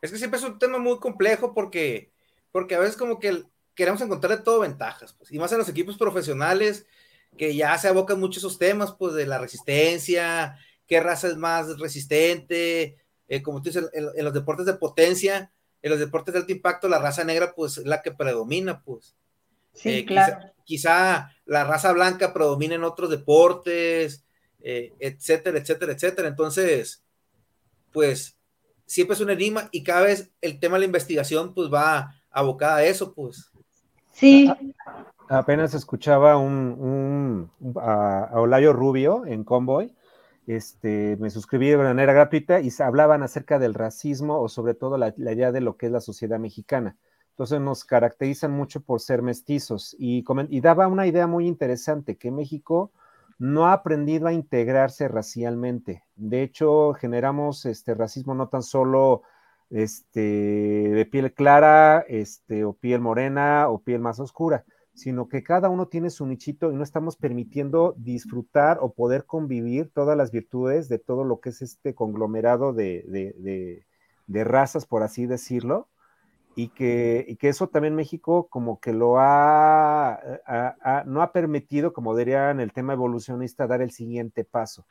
[0.00, 2.12] Es que siempre es un tema muy complejo porque,
[2.52, 5.68] porque a veces como que el, queremos encontrarle todo ventajas, pues, y más en los
[5.68, 6.86] equipos profesionales
[7.36, 10.56] que ya se abocan mucho esos temas, pues, de la resistencia,
[10.86, 12.98] qué raza es más resistente,
[13.28, 15.52] eh, como tú dices, en, los deportes de potencia,
[15.82, 19.16] en los deportes de alto impacto, la raza negra, pues, es la que predomina, pues.
[19.72, 20.38] Sí, eh, claro.
[20.64, 24.24] Quizá, la raza blanca predomina en otros deportes,
[24.60, 26.28] eh, etcétera, etcétera, etcétera.
[26.28, 27.02] Entonces,
[27.92, 28.38] pues,
[28.86, 32.76] siempre es un enigma y cada vez el tema de la investigación, pues, va abocada
[32.76, 33.50] a eso, pues.
[34.14, 34.50] Sí.
[35.28, 37.50] apenas escuchaba un,
[37.80, 39.94] a, Olayo Rubio en Convoy,
[40.46, 45.14] este, me suscribí de manera gratuita y hablaban acerca del racismo o sobre todo la,
[45.16, 46.96] idea de lo que es la sociedad mexicana.
[47.30, 52.30] Entonces nos caracterizan mucho por ser mestizos y, y daba una idea muy interesante, que
[52.30, 52.92] México
[53.38, 56.04] no ha aprendido a integrarse racialmente.
[56.14, 59.22] De hecho, generamos este racismo no tan solo
[59.70, 65.68] este, de piel clara, este, o piel morena, o piel más oscura, sino que cada
[65.68, 70.88] uno tiene su nichito y no estamos permitiendo disfrutar o poder convivir todas las virtudes
[70.88, 73.84] de todo lo que es este conglomerado de,
[74.28, 75.88] razas, por así decirlo,
[76.56, 80.20] y que, que, eso también México como que lo ha,
[81.06, 84.86] no ha permitido, como dirían el tema evolucionista, dar el siguiente paso.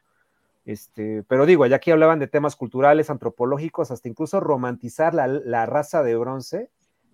[0.65, 5.65] Este, pero digo, ya aquí hablaban de temas culturales, antropológicos, hasta incluso romantizar la, la
[5.65, 6.69] raza de bronce,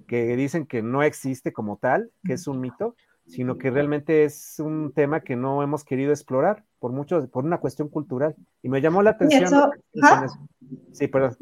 [0.07, 2.95] que dicen que no existe como tal, que es un mito,
[3.29, 7.59] sino que realmente es un tema que no hemos querido explorar por mucho, por una
[7.59, 8.35] cuestión cultural.
[8.63, 9.71] Y me llamó la atención.
[10.91, 11.37] Sí, perdón.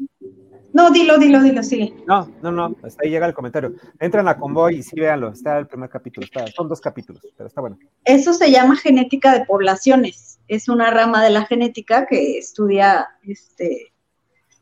[0.72, 1.94] No, dilo, dilo, dilo, sigue.
[2.06, 3.74] No, no, no, hasta ahí llega el comentario.
[3.98, 7.60] Entran a Convoy y sí, véanlo, está el primer capítulo, son dos capítulos, pero está
[7.60, 7.78] bueno.
[8.04, 10.40] Eso se llama genética de poblaciones.
[10.46, 13.92] Es una rama de la genética que estudia este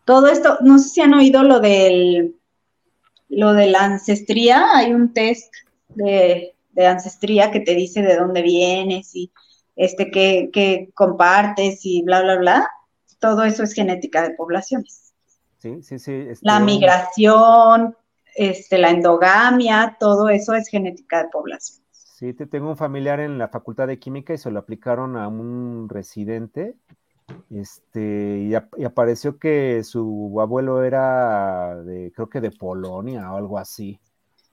[0.05, 0.59] todo esto.
[0.63, 2.37] No sé si han oído lo del
[3.29, 5.53] lo de la ancestría, hay un test
[5.89, 9.33] de, ancestría que te dice de dónde vienes y
[9.75, 12.71] este que, compartes y bla, bla, bla.
[13.19, 15.06] Todo eso es genética de poblaciones.
[15.67, 16.13] Sí, sí, sí.
[16.13, 17.97] Este, la migración,
[18.35, 21.83] este, la endogamia, todo eso es genética de poblaciones.
[21.91, 25.29] Sí, te tengo un familiar en la Facultad de Química y se lo aplicaron a
[25.29, 26.77] un residente
[27.51, 28.39] este,
[28.79, 34.01] y, apareció que su abuelo era de, creo que de Polonia o algo así.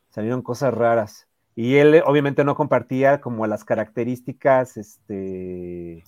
[0.09, 1.28] Salieron cosas raras.
[1.55, 6.03] Y él obviamente no compartía como las características, este,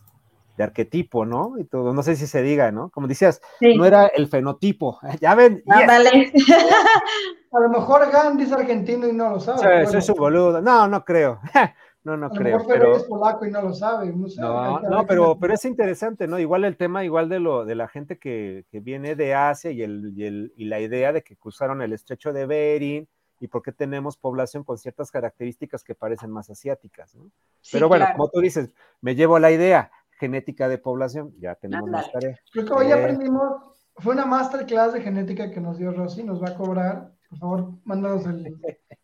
[0.58, 1.56] de arquetipo, ¿no?
[1.58, 2.90] Y todo, no sé si se diga, ¿no?
[2.90, 5.00] Como decías, no era el fenotipo.
[5.22, 5.64] Ya ven.
[5.68, 9.88] A lo mejor Gandhi es argentino y no lo sabe.
[9.88, 10.62] Sí, su boludo.
[10.62, 11.40] No, no creo.
[12.04, 12.64] No, no creo.
[12.68, 14.14] pero es polaco y no lo sabe.
[14.38, 16.38] No, no, pero, pero es interesante, ¿no?
[16.38, 20.14] Igual el tema, igual de lo de la gente que, viene de Asia y, el,
[20.16, 23.08] y, el, y la idea de que cruzaron el estrecho de Bering
[23.40, 27.30] y por qué tenemos población con ciertas características que parecen más asiáticas, ¿no?
[27.72, 32.12] pero bueno, como tú dices, me llevo la idea, genética de población, ya tenemos más
[32.12, 32.38] tarea.
[32.52, 33.54] Creo que hoy eh, aprendimos,
[33.98, 37.72] fue una masterclass de genética que nos dio Rosy, nos va a cobrar, por favor,
[37.84, 38.56] mándanos el,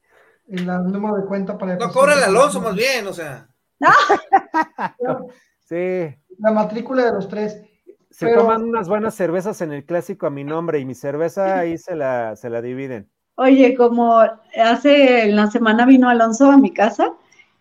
[0.47, 1.75] el, número de cuenta para...
[1.75, 3.47] No, cobra el Alonso más bien, o sea.
[5.59, 6.15] sí.
[6.37, 7.61] La matrícula de los tres.
[8.09, 11.77] Se toman unas buenas cervezas en el clásico a mi nombre y mi cerveza ahí
[11.77, 13.09] se la, se la dividen.
[13.35, 14.19] Oye, como
[14.61, 17.13] hace la semana vino Alonso a mi casa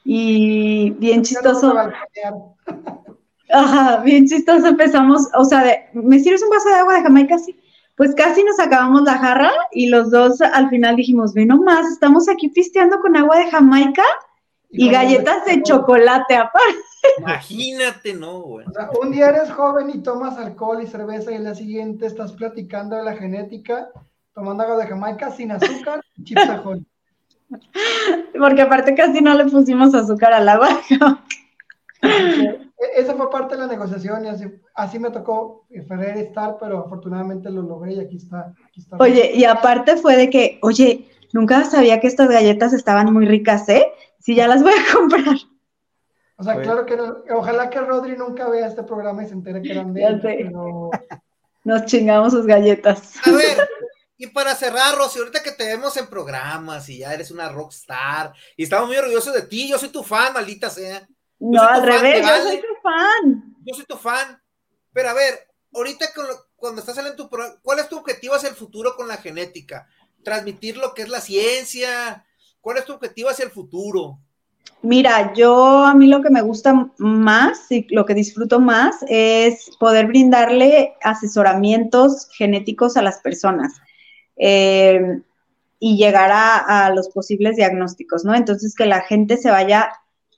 [0.04, 1.74] y bien chistoso.
[3.52, 7.38] Ajá, bien chistoso empezamos, o sea, de, ¿me sirves un vaso de agua de Jamaica?
[7.38, 7.56] Sí
[8.00, 12.30] pues casi nos acabamos la jarra y los dos al final dijimos, ve nomás, estamos
[12.30, 14.04] aquí pisteando con agua de Jamaica
[14.70, 16.78] y, galletas de chocolate aparte.
[17.18, 18.66] Imagínate, ¿no, güey?
[18.66, 22.06] O sea, un día eres joven y tomas alcohol y cerveza y el día siguiente
[22.06, 23.90] estás platicando de la genética,
[24.32, 26.40] tomando agua de Jamaica sin azúcar y chips
[28.38, 30.80] Porque aparte casi no le pusimos azúcar al agua.
[32.80, 34.28] E-, esa fue parte de la negociación y
[34.74, 38.54] así, me tocó Ferrer estar, pero afortunadamente lo logré y aquí está,
[38.98, 43.68] Oye, y aparte fue de que, oye, nunca sabía que estas galletas estaban muy ricas,
[43.68, 43.86] ¿eh?
[44.18, 45.36] Si ya las voy a comprar.
[46.36, 46.96] O sea, claro que
[47.34, 50.90] ojalá que Rodri nunca vea este programa y se entere que eran de él, pero...
[51.62, 53.16] Nos chingamos sus galletas.
[53.26, 53.68] A ver,
[54.16, 58.32] y para cerrar, Rosy, ahorita que te vemos en programas y ya eres una rockstar
[58.56, 61.06] y estamos muy orgullosos de ti, yo soy tu fan, maldita sea.
[61.40, 63.56] No, al revés, yo soy tu fan.
[63.64, 64.40] Yo soy tu fan.
[64.92, 66.06] Pero a ver, ahorita
[66.56, 69.88] cuando estás en tu programa, ¿cuál es tu objetivo hacia el futuro con la genética?
[70.22, 72.26] ¿Transmitir lo que es la ciencia?
[72.60, 74.18] ¿Cuál es tu objetivo hacia el futuro?
[74.82, 79.70] Mira, yo a mí lo que me gusta más y lo que disfruto más es
[79.78, 83.74] poder brindarle asesoramientos genéticos a las personas
[84.36, 85.20] eh,
[85.78, 88.34] y llegar a, a, los posibles diagnósticos, ¿no?
[88.34, 89.90] Entonces que la gente se vaya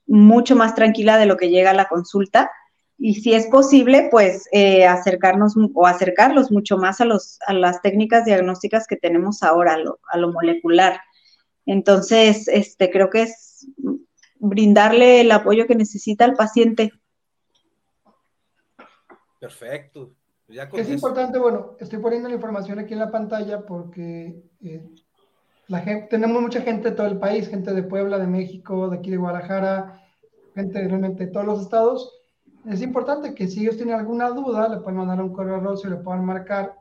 [0.06, 2.50] mucho más tranquila de lo que llega a la consulta.
[2.98, 7.82] Y si es posible, pues eh, acercarnos o acercarlos mucho más a, los, a las
[7.82, 9.76] técnicas diagnósticas que tenemos ahora,
[10.08, 11.00] a lo, molecular.
[11.66, 13.66] Entonces, este, creo que es
[14.38, 16.92] brindarle el apoyo que necesita el paciente.
[19.40, 20.14] Perfecto.
[20.48, 24.88] es importante, bueno, estoy poniendo la información aquí en la pantalla porque eh,
[25.72, 28.98] la gente, tenemos mucha gente de todo el país, gente de Puebla, de México, de
[28.98, 30.02] aquí de Guadalajara,
[30.54, 32.12] gente realmente de todos los estados.
[32.68, 35.88] Es importante que si ellos tienen alguna duda, le pueden mandar un correo a Rosy,
[35.88, 36.74] le puedan marcar,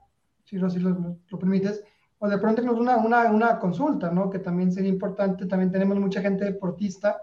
[0.44, 1.82] si Rosy lo, lo, permites,
[2.20, 4.30] o de pronto una, una, una consulta, ¿no?
[4.30, 5.46] Que también sería importante.
[5.46, 7.22] También tenemos mucha gente deportista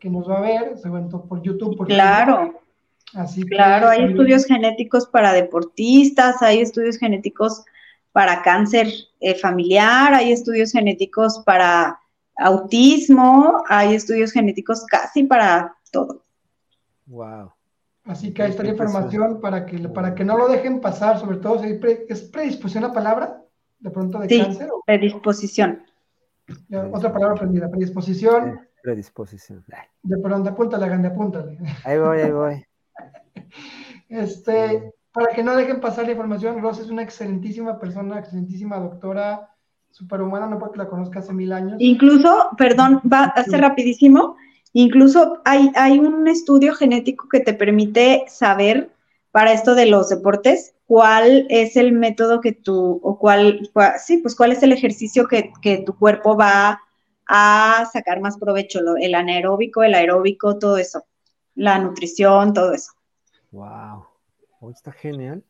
[0.00, 1.76] que nos va a ver, seguro por YouTube.
[1.76, 2.52] Por claro.
[3.14, 7.64] Así claro, hay estudios genéticos para deportistas, hay estudios genéticos
[8.16, 8.88] para cáncer
[9.20, 12.00] eh, familiar, hay estudios genéticos para
[12.34, 16.24] autismo, hay estudios genéticos casi para todo.
[17.04, 17.52] Wow.
[18.04, 21.36] Así que ahí está la información para que, para que no lo dejen pasar, sobre
[21.36, 23.42] todo si es predisposición la palabra,
[23.80, 24.70] de pronto de cáncer.
[24.86, 25.82] Predisposición.
[26.90, 28.66] otra palabra aprendida, predisposición.
[28.82, 29.62] predisposición.
[30.02, 31.58] De pronto, apúntale, Gandhi, apúntale.
[31.84, 32.64] Ahí voy, ahí voy.
[34.08, 39.48] Este, para que no dejen pasar la información, Rosa es una excelentísima persona, excelentísima doctora,
[39.90, 41.76] superhumana, no porque la conozca hace mil años.
[41.78, 44.36] Incluso, perdón, va a ser rapidísimo,
[44.74, 48.90] incluso hay, hay un estudio genético que te permite saber
[49.30, 54.36] para esto de los deportes, cuál es el método que tú, o cuál, sí, pues
[54.36, 56.82] cuál es el ejercicio que, que, tu cuerpo va
[57.26, 61.04] a sacar más provecho, el anaeróbico, el aeróbico, todo eso,
[61.54, 62.92] la nutrición, todo eso.
[63.50, 64.04] Wow,
[64.60, 65.42] oh, está genial.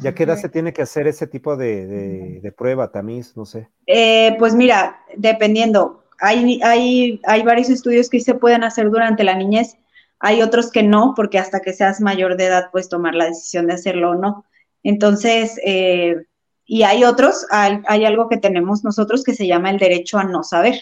[0.00, 3.36] ¿Ya qué edad se tiene que hacer ese tipo de, de, prueba, tamiz?
[3.36, 3.68] No sé.
[3.86, 6.04] Eh, pues mira, dependiendo.
[6.20, 9.76] Hay, hay, hay varios estudios que se pueden hacer durante la niñez,
[10.20, 13.66] hay otros que no, porque hasta que seas mayor de edad puedes tomar la decisión
[13.66, 14.46] de hacerlo o no.
[14.82, 16.24] Entonces, eh,
[16.64, 20.24] y hay otros, hay, hay, algo que tenemos nosotros que se llama el derecho a
[20.24, 20.76] no saber.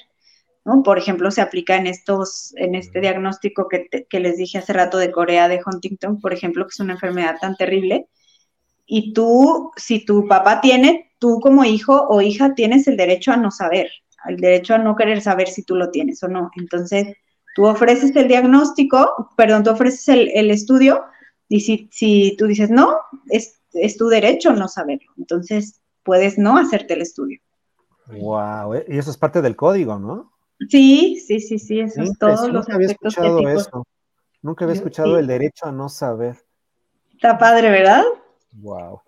[0.65, 0.83] ¿No?
[0.83, 4.99] Por ejemplo, se aplica en estos, en este diagnóstico que, que, les dije hace rato
[4.99, 8.09] de Corea de Huntington, por ejemplo, que es una enfermedad tan terrible.
[8.87, 13.37] Y tú, si tu papá tiene, tú como hijo o hija tienes el derecho a
[13.37, 13.91] no saber,
[14.29, 16.51] el derecho a no querer saber si tú lo tienes o no.
[16.57, 17.17] Entonces,
[17.55, 21.05] tú ofreces el diagnóstico, perdón, tú ofreces el, el estudio
[21.49, 22.97] y si, si, tú dices no,
[23.29, 25.11] es, es tu derecho no saberlo.
[25.19, 27.41] Entonces, puedes no hacerte el estudio.
[28.07, 30.32] Wow, y eso es parte del código, ¿no?
[30.69, 32.49] Sí, sí, sí, sí, eso es todo.
[32.49, 33.87] Nunca había escuchado eso.
[34.43, 36.37] Nunca había escuchado el derecho a no saber.
[37.13, 38.03] Está padre, ¿verdad?
[38.53, 39.01] Wow.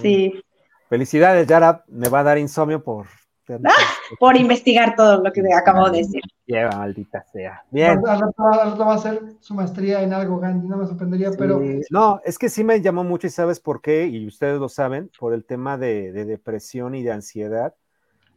[0.00, 0.40] Sí.
[0.88, 1.84] Felicidades, Yara.
[1.88, 3.06] Me va a dar insomnio por.
[3.64, 3.72] Ah,
[4.20, 6.22] por investigar todo lo que acabo de decir.
[6.46, 7.64] Lleva, maldita sea.
[7.72, 8.00] Bien.
[8.06, 11.60] Al rato va a hacer su maestría en algo, Gandhi, no me sorprendería, pero.
[11.90, 15.10] No, es que sí me llamó mucho y sabes por qué, y ustedes lo saben,
[15.18, 17.74] por el tema de depresión y de ansiedad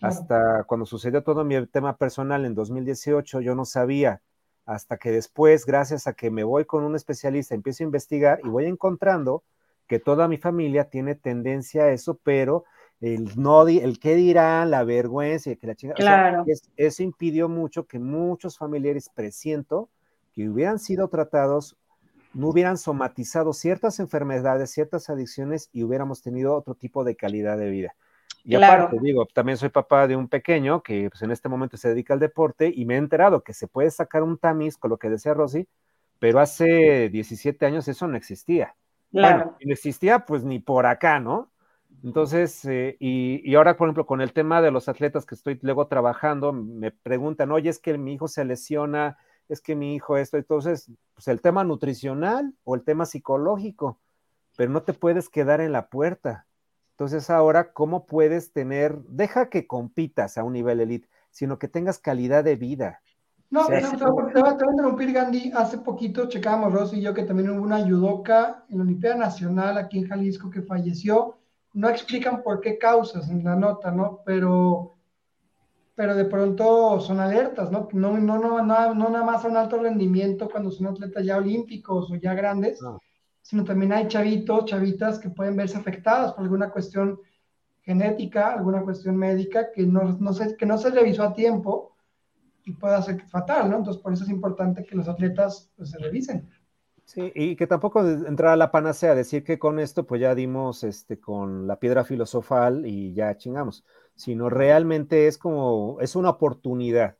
[0.03, 4.21] hasta cuando sucedió todo mi tema personal en 2018, yo no sabía,
[4.65, 8.49] hasta que después, gracias a que me voy con un especialista, empiezo a investigar y
[8.49, 9.43] voy encontrando
[9.87, 12.65] que toda mi familia tiene tendencia a eso, pero
[12.99, 16.45] el no, el qué dirán, la vergüenza, que la chingada, claro.
[16.77, 19.89] eso impidió mucho que muchos familiares presiento
[20.33, 21.77] que hubieran sido tratados,
[22.33, 27.69] no hubieran somatizado ciertas enfermedades, ciertas adicciones y hubiéramos tenido otro tipo de calidad de
[27.69, 27.95] vida.
[28.43, 31.89] Y aparte, digo, también soy papá de un pequeño que pues, en este momento se
[31.89, 34.97] dedica al deporte y me he enterado que se puede sacar un tamiz con lo
[34.97, 35.67] que decía Rosy,
[36.19, 38.75] pero hace 17 años eso no existía.
[39.11, 41.51] Bueno, no existía pues ni por acá, ¿no?
[42.03, 45.57] Entonces, eh, y, y, ahora, por ejemplo, con el tema de los atletas que estoy
[45.61, 49.17] luego trabajando, me preguntan, oye, es que mi hijo se lesiona,
[49.47, 53.99] es que mi hijo esto, entonces, pues el tema nutricional o el tema psicológico,
[54.57, 56.45] pero no te puedes quedar en la puerta.
[56.93, 61.97] Entonces ahora, ¿cómo puedes tener, deja que compitas a un nivel elite, sino que tengas
[61.97, 63.01] calidad de vida?
[63.49, 65.51] No, te, voy a interrumpir, Gandhi.
[65.55, 69.77] Hace poquito checábamos, Rosy y yo, que también hubo una judoka en la Olimpiada Nacional
[69.77, 71.37] aquí en Jalisco que falleció.
[71.73, 74.21] No explican por qué causas en la nota, ¿no?
[74.25, 74.95] Pero,
[75.93, 77.87] pero de pronto son alertas, ¿no?
[77.93, 81.37] No, no, no, no, no nada más a un alto rendimiento cuando son atletas ya
[81.37, 82.79] olímpicos o ya grandes,
[83.43, 87.19] sino también hay chavitos, chavitas que pueden verse afectadas por alguna cuestión
[87.81, 91.95] genética, alguna cuestión médica que no, no se, que no se revisó a tiempo
[92.63, 93.77] y pueda ser fatal, ¿no?
[93.77, 96.49] Entonces, por eso es importante que los atletas pues, se revisen.
[97.03, 100.85] Sí, y que tampoco entrar a la panacea, decir que con esto pues ya dimos
[100.85, 103.83] este con la piedra filosofal y ya chingamos,
[104.15, 107.17] sino realmente es como, es una oportunidad.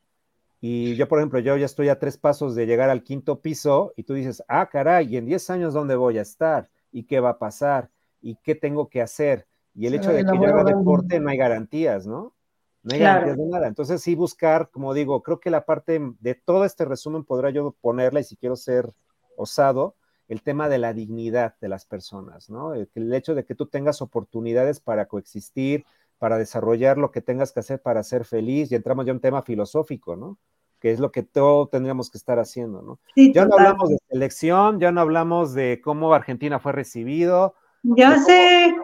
[0.66, 3.92] Y yo, por ejemplo, yo ya estoy a tres pasos de llegar al quinto piso
[3.98, 6.70] y tú dices, ah, caray, ¿y en 10 años dónde voy a estar?
[6.90, 7.90] ¿Y qué va a pasar?
[8.22, 9.46] ¿Y qué tengo que hacer?
[9.76, 12.34] Y el hecho de que yo haga deporte no hay garantías, ¿no?
[12.82, 13.68] No hay garantías de nada.
[13.68, 17.76] Entonces sí buscar, como digo, creo que la parte de todo este resumen podrá yo
[17.82, 18.94] ponerla y si quiero ser
[19.36, 19.98] osado,
[20.30, 22.74] el tema de la dignidad de las personas, ¿no?
[22.74, 25.84] El, el hecho de que tú tengas oportunidades para coexistir,
[26.20, 29.22] para desarrollar lo que tengas que hacer para ser feliz y entramos ya en un
[29.22, 30.38] tema filosófico, ¿no?
[30.84, 33.00] Que es lo que todos tendríamos que estar haciendo, ¿no?
[33.16, 37.56] ya no hablamos de selección, ya no hablamos de cómo Argentina fue recibido.
[37.84, 38.76] Ya sé.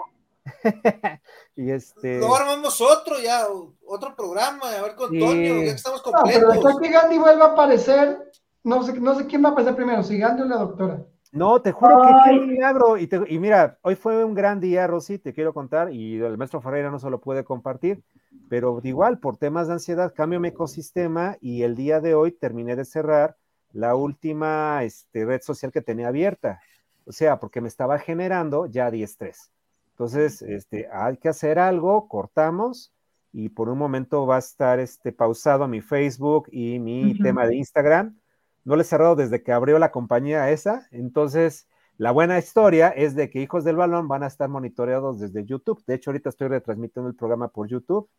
[1.58, 2.20] y este.
[2.20, 3.48] Luego armamos otro ya,
[3.86, 6.56] otro programa, a ver con Toño, ya estamos completos.
[6.56, 8.32] No, pero que Gandhi vuelva a aparecer,
[8.64, 11.04] no sé, no sé quién va a aparecer primero, si Gandhi o la doctora.
[11.34, 12.98] No, te juro que qué milagro.
[12.98, 16.62] Y, y, mira, hoy fue un gran día, Rosy, te quiero contar, y el maestro
[16.62, 18.02] Ferreira no se lo puede compartir,
[18.50, 22.76] pero igual, por temas de ansiedad, cambio mi ecosistema y el día de hoy terminé
[22.76, 23.38] de cerrar
[23.72, 26.60] la última este, red social que tenía abierta.
[27.06, 29.52] O sea, porque me estaba generando ya 10-3.
[29.92, 32.94] Entonces, este, hay que hacer algo, cortamos
[33.32, 37.56] y por un momento va a estar este, pausado mi Facebook y mi tema de
[37.56, 38.20] Instagram
[38.64, 40.88] no le he cerrado desde que abrió la compañía esa.
[40.92, 45.44] Entonces, la buena historia es de que Hijos del Balón van a estar monitoreados desde
[45.44, 45.84] YouTube.
[45.86, 48.10] De hecho, ahorita estoy retransmitiendo el programa por YouTube.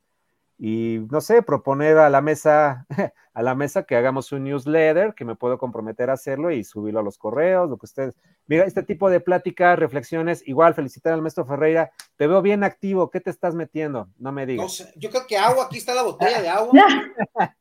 [0.62, 2.86] Y no sé, proponer a la mesa,
[3.32, 7.00] a la mesa que hagamos un newsletter, que me puedo comprometer a hacerlo y subirlo
[7.00, 8.14] a los correos, lo que ustedes.
[8.46, 11.90] Mira, este tipo de pláticas, reflexiones, igual felicitar al maestro Ferreira.
[12.16, 14.10] Te veo bien activo, ¿qué te estás metiendo?
[14.18, 14.64] No me digas.
[14.64, 16.72] No sé, yo creo que agua, aquí está la botella de agua.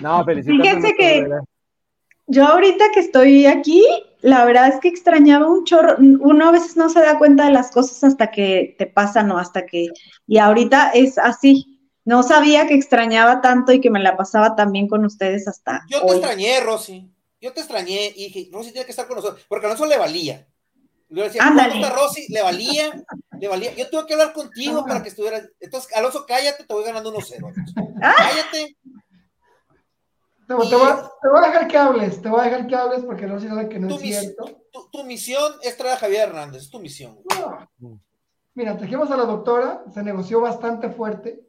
[0.00, 0.62] no, felicidades.
[0.62, 1.28] Fíjense que
[2.28, 3.84] yo ahorita que estoy aquí,
[4.20, 5.96] la verdad es que extrañaba un chorro.
[5.98, 9.38] Uno a veces no se da cuenta de las cosas hasta que te pasan o
[9.38, 9.88] hasta que.
[10.28, 11.73] Y ahorita es así.
[12.04, 15.84] No sabía que extrañaba tanto y que me la pasaba también con ustedes hasta.
[15.88, 17.10] Yo te extrañé, Rosy.
[17.40, 19.44] Yo te extrañé y dije, Rosy tiene que estar con nosotros.
[19.48, 20.46] Porque a Alonso le valía.
[21.08, 22.26] Yo decía, ¿cómo está Rosy?
[22.28, 23.04] Le valía,
[23.38, 23.74] le valía.
[23.74, 25.48] Yo tuve que hablar contigo para que estuvieras.
[25.60, 27.52] Entonces, Alonso, cállate, te voy ganando unos ceros.
[28.02, 28.14] Ah.
[28.16, 28.76] Cállate.
[30.46, 33.48] Te, voy, a dejar que hables, te voy a dejar que hables porque no sé
[33.68, 34.44] que no es cierto.
[34.92, 37.18] Tu, misión es traer a Javier Hernández, es tu misión.
[38.52, 41.40] Mira, trajimos a la doctora, se negoció bastante fuerte.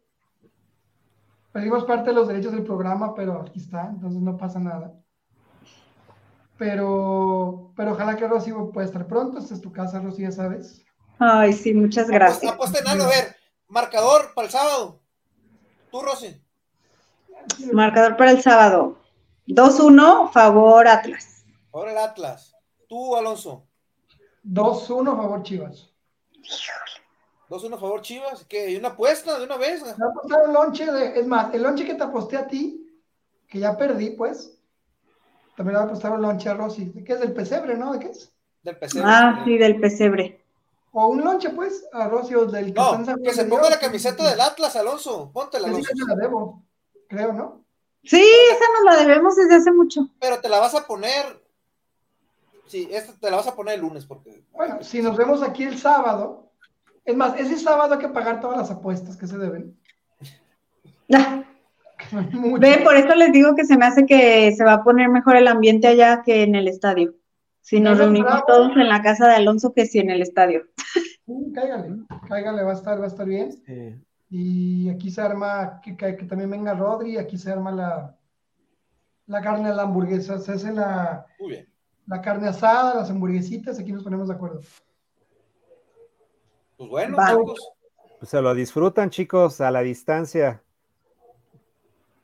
[1.56, 4.94] Perdimos parte de los derechos del programa, pero aquí está, entonces no pasa nada.
[6.58, 9.40] Pero, pero ojalá que Rosy pueda estar pronto.
[9.40, 10.84] Esta es tu casa, Rosy, ya sabes.
[11.18, 12.52] Ay, sí, muchas gracias.
[12.52, 13.38] Apuesta en algo, a ver,
[13.70, 15.02] marcador para el sábado.
[15.90, 16.44] Tú, Rosy.
[17.72, 19.00] Marcador para el sábado.
[19.48, 21.46] 2-1, favor Atlas.
[21.72, 22.54] Favor el Atlas.
[22.90, 23.66] Tú, Alonso.
[24.44, 25.90] 2-1, favor Chivas.
[27.50, 28.46] 2-1 favor Chivas.
[28.46, 28.72] ¿Qué?
[28.72, 29.82] ¿Y una apuesta de una vez?
[29.82, 31.20] Voy a apostar un lonche de.
[31.20, 32.86] Es más, el lonche que te aposté a ti,
[33.48, 34.58] que ya perdí, pues.
[35.56, 36.86] También le voy a apostar un lonche a Rosy.
[36.86, 37.20] ¿De qué es?
[37.20, 37.94] Del pesebre, ¿no?
[37.94, 38.32] ¿De qué es?
[38.62, 39.08] Del pesebre.
[39.10, 40.42] Ah, sí, del pesebre.
[40.92, 44.30] O un lonche, pues, a Rosy o del que No, que se ponga la camiseta
[44.30, 45.30] del Atlas, Alonso.
[45.32, 45.90] Póntela, Alonso.
[45.94, 46.64] Sí, la debo
[47.08, 47.64] creo, ¿no?
[48.04, 50.08] Sí, esa nos la debemos desde hace mucho.
[50.20, 51.44] Pero te la vas a poner.
[52.68, 54.44] Sí, esta te la vas a poner el lunes porque.
[54.52, 56.45] Bueno, si nos vemos aquí el sábado.
[57.06, 59.78] Es más, ese sábado hay que pagar todas las apuestas que se deben.
[62.60, 65.38] Ve, por eso les digo que se me hace que se va a poner mejor
[65.38, 67.16] el ambiente allá que en el estadio.
[67.62, 70.66] Si nos reunimos todos en la casa de Alonso que si en el estadio.
[71.26, 71.96] Sí, cáigale,
[72.28, 73.52] cáigale, va a estar, va a estar bien.
[73.66, 73.96] Sí.
[74.30, 78.16] Y aquí se arma, que, que, también venga Rodri, aquí se arma la,
[79.28, 81.26] la carne de la hamburguesa, se hace la,
[82.06, 84.62] la carne asada, las hamburguesitas, aquí nos ponemos de acuerdo.
[86.78, 87.18] Pues bueno,
[88.20, 90.62] pues se lo disfrutan, chicos, a la distancia.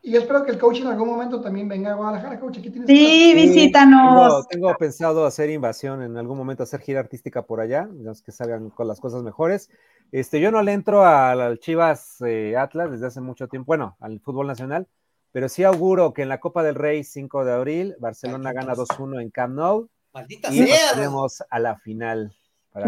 [0.03, 2.57] Y yo espero que el coach en algún momento también venga a Guadalajara, coach.
[2.57, 4.47] Aquí tienes sí, visítanos.
[4.47, 7.87] Tengo, pensado hacer invasión en algún momento, hacer gira artística por allá,
[8.25, 9.69] que salgan con las cosas mejores.
[10.11, 14.19] Este, yo no le entro al Chivas eh, Atlas desde hace mucho tiempo, bueno, al
[14.19, 14.87] fútbol nacional,
[15.31, 19.21] pero sí auguro que en la Copa del Rey 5 de abril, Barcelona gana 2-1
[19.21, 19.87] en Camp Nou.
[20.13, 22.35] Maldita y pasaremos a la final
[22.71, 22.87] para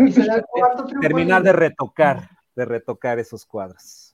[1.01, 4.13] terminar de retocar, de retocar esos cuadros.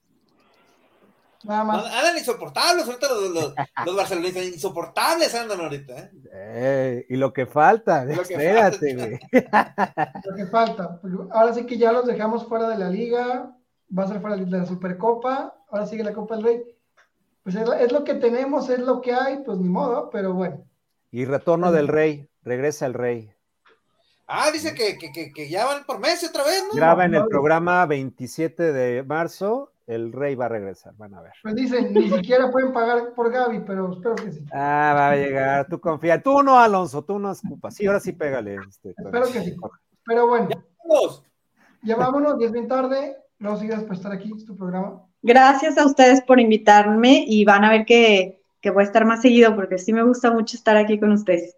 [1.43, 1.85] Nada más.
[1.85, 3.53] Andan insoportables ahorita los, los,
[3.85, 5.97] los barcelonistas, insoportables andan ahorita.
[5.97, 6.11] ¿eh?
[6.33, 9.19] Eh, y lo que falta, lo espérate, güey.
[10.25, 10.99] lo que falta.
[10.99, 13.55] Pues, ahora sí que ya los dejamos fuera de la liga,
[13.97, 16.63] va a ser fuera de la Supercopa, ahora sigue la Copa del Rey.
[17.43, 20.65] Pues es, lo que tenemos, es lo que hay, pues ni modo, pero bueno.
[21.09, 23.33] Y retorno del Rey, regresa el Rey.
[24.31, 26.75] Ah, dice que, que, que, ya van por mes otra vez, ¿no?
[26.75, 31.31] Graba en el programa 27 de marzo el rey va a regresar, van a ver.
[31.41, 34.45] Pues dicen, ni siquiera pueden pagar por Gaby, pero espero que sí.
[34.53, 36.21] Ah, va a llegar, tú confía.
[36.21, 37.73] Tú no, Alonso, tú no escupas.
[37.73, 38.57] Sí, ahora sí pégale.
[38.69, 39.55] Este, espero que sí.
[40.05, 40.47] Pero bueno,
[41.81, 43.17] ya vámonos, ya es bien tarde.
[43.39, 45.01] No sigas por estar aquí, es tu programa.
[45.23, 49.23] Gracias a ustedes por invitarme y van a ver que, que voy a estar más
[49.23, 51.57] seguido porque sí me gusta mucho estar aquí con ustedes.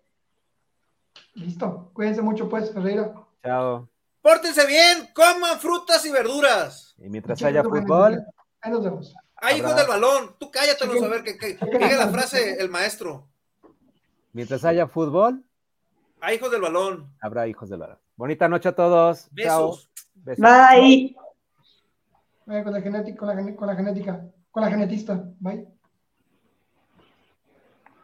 [1.34, 3.14] Listo, cuídense mucho pues, Ferreira.
[3.44, 3.90] Chao.
[4.22, 6.96] Pórtense bien, coman frutas y verduras.
[6.98, 8.24] Y mientras haya fútbol,
[8.62, 9.16] Ahí nos vemos.
[9.38, 13.28] Ay, hijo del balón, tú cállate, a ver que, que, diga la frase el maestro.
[14.34, 15.44] Mientras haya fútbol.
[16.20, 17.12] Hay hijos del balón.
[17.20, 17.98] Habrá hijos del balón.
[18.16, 19.28] Bonita noche a todos.
[19.32, 19.90] Besos.
[20.14, 21.16] Bye.
[22.46, 25.24] con la genética, con la, con la genética, con la genetista.
[25.40, 25.68] Bye.